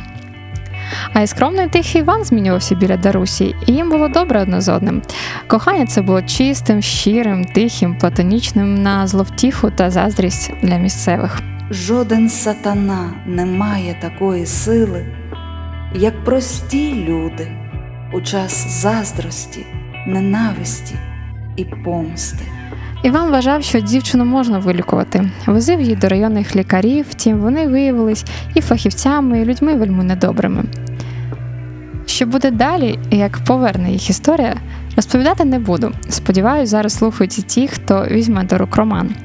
А 1.14 1.22
й 1.22 1.28
скромний 1.28 1.68
тихий 1.68 2.02
Іван 2.02 2.24
змінювався 2.24 2.76
біля 2.76 2.98
Дарусі, 2.98 3.56
і 3.66 3.72
їм 3.72 3.90
було 3.90 4.08
добре 4.08 4.42
одне 4.42 4.62
з 4.62 4.70
одним. 4.70 5.02
Кохання 5.48 5.86
це 5.86 6.02
було 6.02 6.22
чистим, 6.22 6.82
щирим, 6.82 7.46
тихим, 7.46 7.96
платонічним 7.96 8.84
на 8.84 9.08
зловтіху 9.08 9.72
та 9.72 9.90
заздрість 9.90 10.52
для 10.64 10.78
місцевих. 10.78 11.42
Жоден 11.72 12.30
сатана 12.30 13.14
не 13.26 13.46
має 13.46 13.98
такої 14.02 14.46
сили, 14.46 15.06
як 15.96 16.24
прості 16.24 17.06
люди 17.08 17.48
у 18.14 18.22
час 18.22 18.82
заздрості, 18.82 19.66
ненависті 20.08 20.96
і 21.56 21.66
помсти. 21.66 22.44
Іван 23.04 23.32
вважав, 23.32 23.64
що 23.64 23.80
дівчину 23.80 24.26
можна 24.26 24.60
вилікувати. 24.60 25.32
Возив 25.46 25.82
її 25.82 25.96
до 25.96 26.08
районних 26.08 26.56
лікарів, 26.56 27.06
втім 27.10 27.38
вони 27.38 27.68
виявились 27.68 28.26
і 28.54 28.62
фахівцями, 28.62 29.42
і 29.42 29.46
людьми 29.46 29.76
вельми 29.76 30.04
недобрими. 30.04 30.64
Що 32.06 32.26
буде 32.26 32.52
далі, 32.52 33.00
як 33.12 33.38
поверне 33.38 33.92
їх 33.92 34.10
історія, 34.10 34.56
розповідати 34.96 35.46
не 35.46 35.60
буду. 35.60 35.92
Сподіваюсь, 36.10 36.70
зараз 36.70 36.94
слухають 36.94 37.40
і 37.40 37.42
ті, 37.42 37.68
хто 37.68 38.08
візьме 38.12 38.44
до 38.44 38.58
рук 38.58 38.76
роман. 38.76 39.16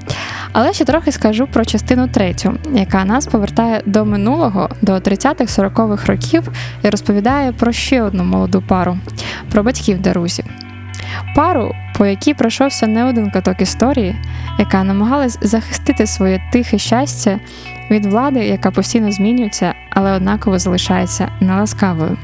Але 0.52 0.72
ще 0.72 0.84
трохи 0.84 1.12
скажу 1.12 1.46
про 1.46 1.64
частину 1.64 2.08
третю, 2.08 2.54
яка 2.74 3.04
нас 3.04 3.26
повертає 3.26 3.82
до 3.86 4.04
минулого, 4.04 4.68
до 4.82 4.92
30-х-40-х 4.92 6.06
років 6.06 6.48
і 6.84 6.90
розповідає 6.90 7.52
про 7.52 7.72
ще 7.72 8.02
одну 8.02 8.24
молоду 8.24 8.62
пару 8.68 8.98
про 9.52 9.62
батьків 9.62 10.00
Дарусі. 10.00 10.44
Пару, 11.36 11.74
по 11.98 12.06
якій 12.06 12.34
пройшовся 12.34 12.86
не 12.86 13.04
один 13.04 13.30
каток 13.30 13.60
історії, 13.60 14.16
яка 14.58 14.84
намагалась 14.84 15.38
захистити 15.42 16.06
своє 16.06 16.42
тихе 16.52 16.78
щастя 16.78 17.38
від 17.90 18.06
влади, 18.06 18.46
яка 18.46 18.70
постійно 18.70 19.12
змінюється, 19.12 19.74
але 19.90 20.12
однаково 20.12 20.58
залишається 20.58 21.28
неласкавою. 21.40 22.16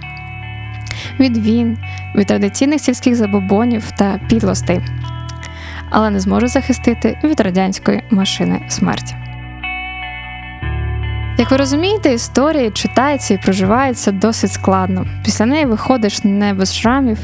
Від 1.20 1.36
війн, 1.36 1.78
від 2.14 2.26
традиційних 2.26 2.80
сільських 2.80 3.14
забобонів 3.14 3.90
та 3.90 4.20
підлостей, 4.28 4.80
але 5.90 6.10
не 6.10 6.20
зможе 6.20 6.48
захистити 6.48 7.18
від 7.24 7.40
радянської 7.40 8.02
машини 8.10 8.60
смерті. 8.68 9.14
Як 11.38 11.50
ви 11.50 11.56
розумієте, 11.56 12.12
історія 12.12 12.70
читається 12.70 13.34
і 13.34 13.38
проживається 13.38 14.12
досить 14.12 14.52
складно. 14.52 15.06
Після 15.24 15.46
неї 15.46 15.66
виходиш 15.66 16.24
не 16.24 16.54
без 16.54 16.74
шрамів, 16.74 17.18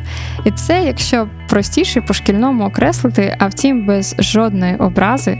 і 0.45 0.51
це, 0.51 0.85
якщо 0.85 1.29
простіше 1.49 2.01
по 2.01 2.15
шкільному 2.15 2.65
окреслити, 2.65 3.37
а 3.39 3.47
втім 3.47 3.87
без 3.87 4.15
жодної 4.19 4.77
образи, 4.77 5.39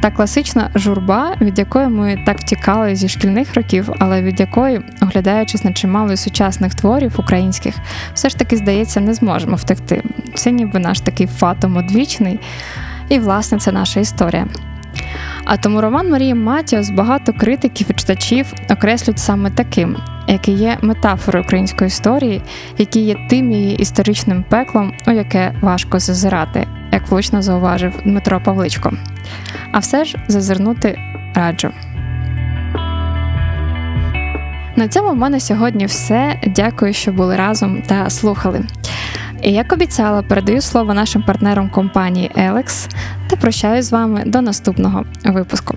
Та 0.00 0.10
класична 0.10 0.70
журба, 0.74 1.36
від 1.40 1.58
якої 1.58 1.86
ми 1.86 2.22
так 2.26 2.38
втікали 2.38 2.96
зі 2.96 3.08
шкільних 3.08 3.54
років, 3.54 3.90
але 3.98 4.22
від 4.22 4.40
якої, 4.40 4.80
оглядаючись 5.02 5.64
на 5.64 5.72
чимало 5.72 6.16
сучасних 6.16 6.74
творів 6.74 7.14
українських, 7.18 7.74
все 8.14 8.28
ж 8.28 8.38
таки 8.38 8.56
здається, 8.56 9.00
не 9.00 9.14
зможемо 9.14 9.56
втекти. 9.56 10.02
Це 10.34 10.50
ніби 10.50 10.78
наш 10.78 11.00
такий 11.00 11.26
фатом 11.26 11.76
одвічний, 11.76 12.40
і 13.08 13.18
власне 13.18 13.58
це 13.58 13.72
наша 13.72 14.00
історія. 14.00 14.46
А 15.44 15.56
тому 15.56 15.80
роман 15.80 16.10
Марії 16.10 16.34
Матіос 16.34 16.90
багато 16.90 17.32
критиків 17.32 17.86
і 17.90 17.94
читачів 17.94 18.52
окреслюють 18.70 19.18
саме 19.18 19.50
таким, 19.50 19.96
який 20.28 20.54
є 20.54 20.78
метафорою 20.82 21.44
української 21.44 21.88
історії, 21.88 22.42
який 22.78 23.04
є 23.04 23.16
тим 23.30 23.52
її 23.52 23.76
історичним 23.76 24.44
пеклом, 24.48 24.92
у 25.06 25.10
яке 25.10 25.54
важко 25.60 25.98
зазирати, 25.98 26.66
як 26.92 27.08
влучно 27.10 27.42
зауважив 27.42 27.92
Дмитро 28.04 28.40
Павличко. 28.40 28.92
А 29.72 29.78
все 29.78 30.04
ж 30.04 30.16
зазирнути 30.28 30.98
раджу. 31.34 31.70
На 34.76 34.88
цьому 34.88 35.10
в 35.10 35.16
мене 35.16 35.40
сьогодні 35.40 35.86
все. 35.86 36.40
Дякую, 36.46 36.92
що 36.92 37.12
були 37.12 37.36
разом 37.36 37.82
та 37.86 38.10
слухали. 38.10 38.64
І 39.42 39.52
як 39.52 39.72
обіцяла, 39.72 40.22
передаю 40.22 40.60
слово 40.60 40.94
нашим 40.94 41.22
партнерам 41.22 41.70
компанії 41.70 42.30
Елекс 42.36 42.88
та 43.28 43.36
прощаюсь 43.36 43.86
з 43.86 43.92
вами 43.92 44.22
до 44.26 44.40
наступного 44.40 45.04
випуску. 45.24 45.74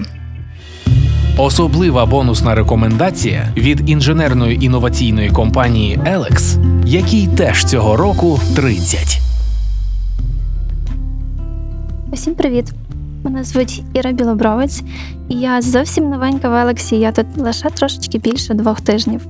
Особлива 1.38 2.06
бонусна 2.06 2.56
рекомендація 2.56 3.48
від 3.58 3.90
інженерної 3.90 4.66
інноваційної 4.66 5.30
компанії 5.30 5.98
Elex, 5.98 6.64
якій 6.86 7.28
теж 7.28 7.66
цього 7.66 7.98
року 7.98 8.40
30. 8.56 9.33
Усім 12.14 12.36
привіт! 12.36 12.66
Мене 13.24 13.44
звуть 13.44 13.84
Іра 13.94 14.12
Білобровець, 14.12 14.84
і 15.30 15.36
я 15.36 15.62
зовсім 15.62 16.10
новенька 16.10 16.50
в 16.50 16.54
Елексі. 16.54 16.96
Я 16.96 17.12
тут 17.12 17.26
лише 17.38 17.70
трошечки 17.70 18.18
більше 18.18 18.54
двох 18.54 18.82
тижнів. 18.82 19.28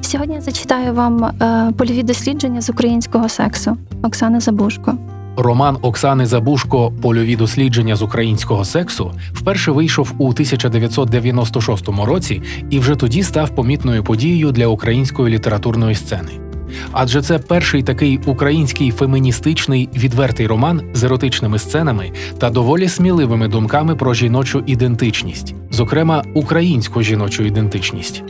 Сьогодні 0.00 0.34
я 0.34 0.40
зачитаю 0.40 0.94
вам 0.94 1.24
е, 1.24 1.72
польові 1.78 2.02
дослідження 2.02 2.60
з 2.60 2.70
українського 2.70 3.28
сексу 3.28 3.76
Оксани 4.02 4.40
Забушко. 4.40 4.94
Роман 5.36 5.78
Оксани 5.82 6.26
Забушко 6.26 6.92
Польові 7.02 7.36
дослідження 7.36 7.96
з 7.96 8.02
українського 8.02 8.64
сексу 8.64 9.12
вперше 9.32 9.70
вийшов 9.70 10.12
у 10.18 10.28
1996 10.28 11.88
році 11.88 12.42
і 12.70 12.78
вже 12.78 12.94
тоді 12.94 13.22
став 13.22 13.50
помітною 13.50 14.04
подією 14.04 14.52
для 14.52 14.66
української 14.66 15.34
літературної 15.34 15.94
сцени. 15.94 16.51
Адже 16.92 17.22
це 17.22 17.38
перший 17.38 17.82
такий 17.82 18.20
український 18.26 18.90
феміністичний 18.90 19.88
відвертий 19.94 20.46
роман 20.46 20.82
з 20.94 21.04
еротичними 21.04 21.58
сценами 21.58 22.12
та 22.38 22.50
доволі 22.50 22.88
сміливими 22.88 23.48
думками 23.48 23.96
про 23.96 24.14
жіночу 24.14 24.62
ідентичність, 24.66 25.54
зокрема 25.70 26.24
українську 26.34 27.02
жіночу 27.02 27.42
ідентичність. 27.42 28.22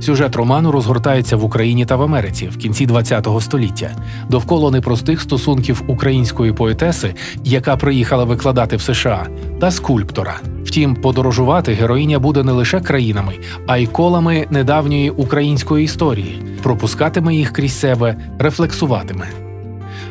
Сюжет 0.00 0.36
роману 0.36 0.70
розгортається 0.70 1.36
в 1.36 1.44
Україні 1.44 1.86
та 1.86 1.96
в 1.96 2.02
Америці 2.02 2.48
в 2.48 2.56
кінці 2.56 2.86
ХХ 2.86 3.40
століття 3.40 3.90
довкола 4.28 4.70
непростих 4.70 5.20
стосунків 5.20 5.82
української 5.86 6.52
поетеси, 6.52 7.14
яка 7.44 7.76
приїхала 7.76 8.24
викладати 8.24 8.76
в 8.76 8.80
США, 8.82 9.26
та 9.60 9.70
скульптора. 9.70 10.40
Втім, 10.64 10.94
подорожувати 10.94 11.72
героїня 11.72 12.18
буде 12.18 12.42
не 12.42 12.52
лише 12.52 12.80
країнами, 12.80 13.32
а 13.66 13.78
й 13.78 13.86
колами 13.86 14.46
недавньої 14.50 15.10
української 15.10 15.84
історії, 15.84 16.42
пропускатиме 16.62 17.34
їх 17.34 17.52
крізь 17.52 17.78
себе, 17.78 18.16
рефлексуватиме. 18.38 19.49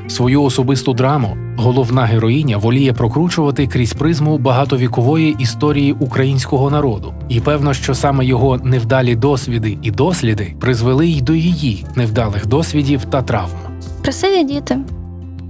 Свою 0.10 0.44
особисту 0.44 0.94
драму 0.94 1.38
головна 1.58 2.06
героїня 2.06 2.58
воліє 2.58 2.94
прокручувати 2.94 3.68
крізь 3.68 3.94
призму 3.94 4.38
багатовікової 4.38 5.36
історії 5.40 5.96
українського 6.00 6.70
народу, 6.70 7.14
і 7.30 7.40
певно, 7.40 7.74
що 7.74 7.96
саме 7.96 8.26
його 8.26 8.58
невдалі 8.58 9.16
досвіди 9.16 9.78
і 9.82 9.92
досліди 9.92 10.56
призвели 10.60 11.08
й 11.08 11.22
до 11.22 11.34
її 11.34 11.86
невдалих 11.96 12.48
досвідів 12.48 13.06
та 13.06 13.22
травм. 13.22 13.58
Красиві 14.02 14.44
діти. 14.44 14.78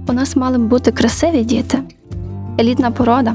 У 0.06 0.12
нас 0.12 0.36
мали 0.36 0.58
б 0.58 0.60
бути 0.60 0.92
красиві 0.92 1.44
діти. 1.44 1.78
Елітна 2.60 2.90
порода. 2.90 3.34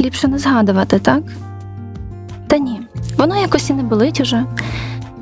Ліпше 0.00 0.28
не 0.28 0.38
згадувати, 0.38 0.98
так? 0.98 1.22
Та 2.46 2.58
ні, 2.58 2.80
воно 3.18 3.36
якось 3.36 3.70
і 3.70 3.72
не 3.72 3.82
болить 3.82 4.20
уже. 4.20 4.44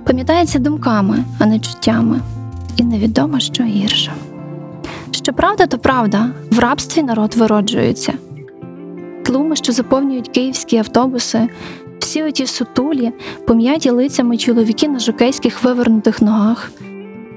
Пам'ятається 0.04 0.58
думками, 0.58 1.24
а 1.38 1.46
не 1.46 1.58
чуттями. 1.58 2.20
І 2.76 2.82
невідомо, 2.82 3.40
що 3.40 3.64
гірше. 3.64 4.12
Що 5.28 5.32
правда, 5.34 5.66
то 5.66 5.78
правда, 5.78 6.30
в 6.50 6.58
рабстві 6.58 7.02
народ 7.02 7.34
вироджується. 7.34 8.12
Тлуми, 9.22 9.56
що 9.56 9.72
заповнюють 9.72 10.28
київські 10.28 10.76
автобуси, 10.76 11.48
всі 11.98 12.22
оті 12.22 12.46
сутулі, 12.46 13.12
пом'яті 13.46 13.90
лицями 13.90 14.36
чоловіки 14.36 14.88
на 14.88 14.98
жокейських 14.98 15.64
вивернутих 15.64 16.22
ногах, 16.22 16.72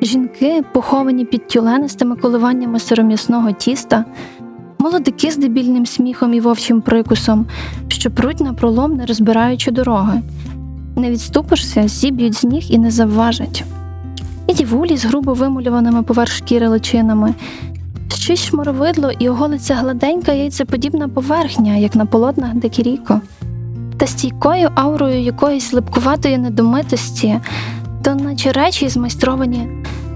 жінки, 0.01 0.63
поховані 0.73 1.25
під 1.25 1.47
тюленистими 1.47 2.15
коливаннями 2.15 2.79
сиром'ясного 2.79 3.51
тіста, 3.51 4.05
молодики 4.79 5.31
з 5.31 5.37
дебільним 5.37 5.85
сміхом 5.85 6.33
і 6.33 6.39
вовчим 6.39 6.81
прикусом, 6.81 7.45
що 7.87 8.11
пруть 8.11 8.39
на 8.39 8.53
пролом, 8.53 8.95
не 8.95 9.05
розбираючи 9.05 9.71
дороги. 9.71 10.21
Не 10.95 11.11
відступишся, 11.11 11.87
зіб'ють 11.87 12.33
з 12.33 12.43
ніг 12.43 12.63
і 12.69 12.77
не 12.77 12.91
завважать. 12.91 13.63
І 14.47 14.53
дівулі 14.53 14.97
з 14.97 15.05
грубо 15.05 15.33
вимулюваними 15.33 16.03
поверх 16.03 16.31
шкіри 16.31 16.67
личинами, 16.67 17.33
щось 18.15 18.45
шмаровидло 18.45 19.11
і 19.19 19.29
оголиться 19.29 19.75
гладенька 19.75 20.31
яйцеподібна 20.31 21.07
поверхня, 21.07 21.75
як 21.75 21.95
на 21.95 22.05
полотнах 22.05 22.53
Декіріко. 22.53 23.21
Та 23.97 24.07
стійкою 24.07 24.69
аурою 24.75 25.21
якоїсь 25.21 25.73
липкуватої 25.73 26.37
недомитості, 26.37 27.39
то 28.03 28.15
наче 28.15 28.51
речі 28.51 28.89
змайстровані 28.89 29.67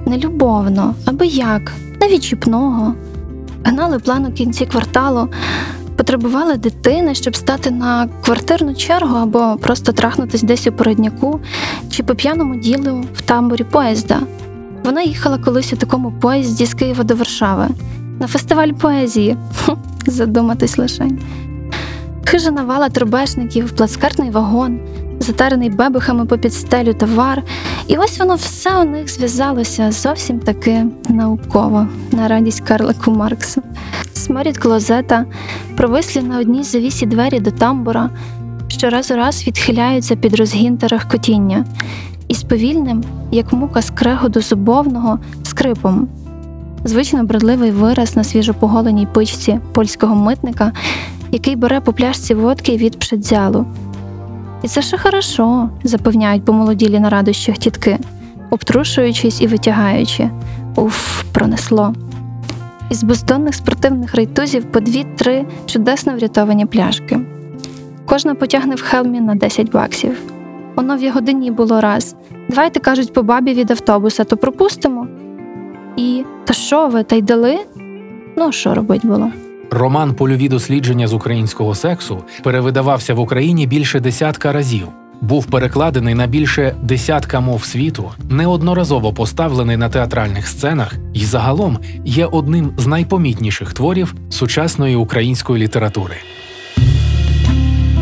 нелюбовно, 0.06 0.96
аби 1.06 1.28
як, 1.28 1.74
навідчіпного. 2.02 2.94
Гнали 3.64 4.00
план 4.00 4.26
у 4.26 4.32
кінці 4.32 4.66
кварталу, 4.66 5.30
потребували 5.96 6.56
дитини, 6.56 7.16
щоб 7.16 7.36
стати 7.36 7.72
на 7.72 8.10
квартирну 8.26 8.76
чергу 8.76 9.18
або 9.18 9.58
просто 9.62 9.92
трахнутись 9.92 10.44
десь 10.44 10.68
у 10.68 10.72
передняку 10.72 11.40
чи 11.92 12.04
по 12.04 12.16
п'яному 12.16 12.56
ділу 12.56 13.04
в 13.14 13.22
тамбурі 13.22 13.64
поїзда. 13.64 14.22
Вона 14.86 15.02
їхала 15.02 15.38
колись 15.38 15.74
у 15.74 15.76
такому 15.76 16.12
поїзді 16.12 16.66
з 16.66 16.74
Києва 16.74 17.04
до 17.04 17.16
Варшави 17.16 17.68
на 18.20 18.28
фестиваль 18.28 18.72
поезії. 18.72 19.38
Задуматись 20.06 20.78
лишень. 20.78 21.20
Хижа 22.26 22.52
навала 22.52 22.90
трубешників, 22.90 23.72
плацкартний 23.72 24.30
вагон, 24.30 24.80
затарений 25.20 25.70
бебехами 25.70 26.26
попід 26.26 26.54
стелю 26.54 26.94
товар. 26.94 27.44
І 27.88 27.98
ось 27.98 28.20
воно 28.20 28.36
все 28.36 28.82
у 28.82 28.84
них 28.84 29.10
зв'язалося 29.10 29.92
зовсім 29.92 30.40
таки 30.40 30.86
науково, 31.10 31.88
на 32.12 32.28
радість 32.28 32.62
Карлику 32.62 33.12
Марксу. 33.12 33.62
Сморід 34.14 34.58
клозета, 34.58 35.26
провислі 35.78 36.22
на 36.22 36.40
одній 36.40 36.64
завісі 36.64 37.06
двері 37.06 37.40
до 37.40 37.52
тамбура, 37.52 38.10
що 38.68 38.90
раз 38.90 39.12
у 39.12 39.16
раз 39.16 39.48
відхиляються 39.48 40.16
під 40.16 40.36
розгін 40.36 40.78
та 40.78 40.88
рахкотіння, 40.88 41.66
і 42.28 42.34
з 42.34 42.44
повільним, 42.44 43.04
як 43.32 43.54
мука 43.54 43.82
скрегоду 43.82 44.42
зубовного, 44.42 45.20
скрипом. 45.44 46.08
Звично 46.84 47.24
бредливий 47.24 47.72
вираз 47.72 48.16
на 48.16 48.24
свіжопоголеній 48.24 49.08
пичці 49.14 49.60
польського 49.74 50.16
митника, 50.16 50.72
який 51.32 51.56
бере 51.56 51.80
по 51.80 51.94
пляшці 51.94 52.34
водки 52.34 52.78
від 52.78 53.00
пшедзялу. 53.00 53.66
І 54.64 54.68
це 54.68 54.82
ще 54.82 54.98
хорошо, 54.98 55.70
запевняють 55.84 56.46
помолоділі 56.46 57.00
на 57.00 57.10
радощах 57.10 57.58
тітки, 57.58 57.98
обтрушуючись 58.50 59.42
і 59.42 59.48
витягаючи. 59.48 60.30
Уф, 60.76 61.24
пронесло. 61.32 61.94
Із 62.90 63.04
бездонних 63.04 63.56
спортивних 63.56 64.16
рейтузів 64.16 64.72
по 64.72 64.80
дві-три 64.80 65.46
чудесно 65.66 66.16
врятовані 66.16 66.66
пляшки. 66.66 67.20
Кожна 68.06 68.36
потягне 68.36 68.76
в 68.76 68.82
хелмі 68.82 69.22
на 69.22 69.36
10 69.36 69.72
баксів. 69.72 70.35
Воно 70.76 70.98
в 70.98 71.04
ягодині 71.04 71.52
було 71.52 71.82
раз. 71.82 72.16
Давайте 72.50 72.80
кажуть 72.80 73.14
по 73.14 73.24
бабі 73.24 73.54
від 73.54 73.72
автобуса, 73.72 74.24
то 74.24 74.38
пропустимо. 74.38 75.08
І 75.98 76.24
та 76.46 76.54
що 76.54 76.88
ви, 76.88 77.04
та 77.04 77.16
й 77.16 77.22
дали? 77.22 77.58
Ну, 78.38 78.52
що 78.52 78.74
робить 78.74 79.06
було? 79.06 79.32
Роман 79.72 80.14
Польові 80.14 80.50
дослідження 80.50 81.08
з 81.08 81.14
українського 81.14 81.76
сексу 81.76 82.24
перевидавався 82.44 83.14
в 83.14 83.20
Україні 83.20 83.68
більше 83.68 84.00
десятка 84.00 84.52
разів. 84.52 84.88
Був 85.22 85.46
перекладений 85.46 86.16
на 86.16 86.28
більше 86.28 86.76
десятка 86.84 87.40
мов 87.40 87.64
світу, 87.64 88.12
неодноразово 88.30 89.14
поставлений 89.14 89.78
на 89.78 89.90
театральних 89.90 90.48
сценах 90.48 90.94
і 91.14 91.26
загалом 91.26 91.80
є 92.06 92.26
одним 92.26 92.74
з 92.78 92.88
найпомітніших 92.88 93.74
творів 93.74 94.16
сучасної 94.30 94.96
української 94.96 95.64
літератури. 95.64 96.16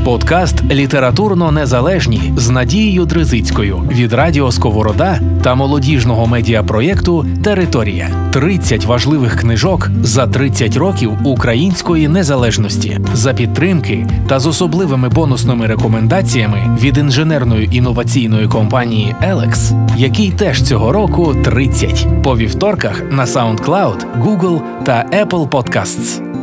Подкаст 0.04 0.64
Літературно 0.72 1.52
незалежні 1.52 2.34
з 2.38 2.50
Надією 2.50 3.06
Дризицькою 3.06 3.78
від 3.92 4.14
Радіо 4.14 4.52
Сковорода 4.52 5.20
та 5.44 5.56
молодіжного 5.56 6.28
медіапроєкту 6.28 7.26
Територія 7.44 8.30
30 8.34 8.86
важливих 8.86 9.40
книжок 9.40 9.90
за 10.04 10.28
30 10.28 10.78
років 10.78 11.12
української 11.24 12.08
незалежності. 12.08 13.00
За 13.14 13.34
підтримки 13.34 14.08
та 14.28 14.40
з 14.40 14.48
особливими 14.48 15.10
бонусними 15.10 15.68
рекомендаціями 15.68 16.78
від 16.82 16.98
інженерної 16.98 17.70
інноваційної 17.78 18.48
компанії 18.48 19.16
Elex, 19.22 19.88
який 19.98 20.32
теж 20.32 20.62
цього 20.62 20.92
року 20.92 21.36
30 21.44 22.08
по 22.24 22.38
вівторках 22.38 23.04
на 23.12 23.26
SoundCloud, 23.26 24.06
Google 24.24 24.62
та 24.86 25.06
Apple 25.14 25.50
Podcasts. 25.50 26.43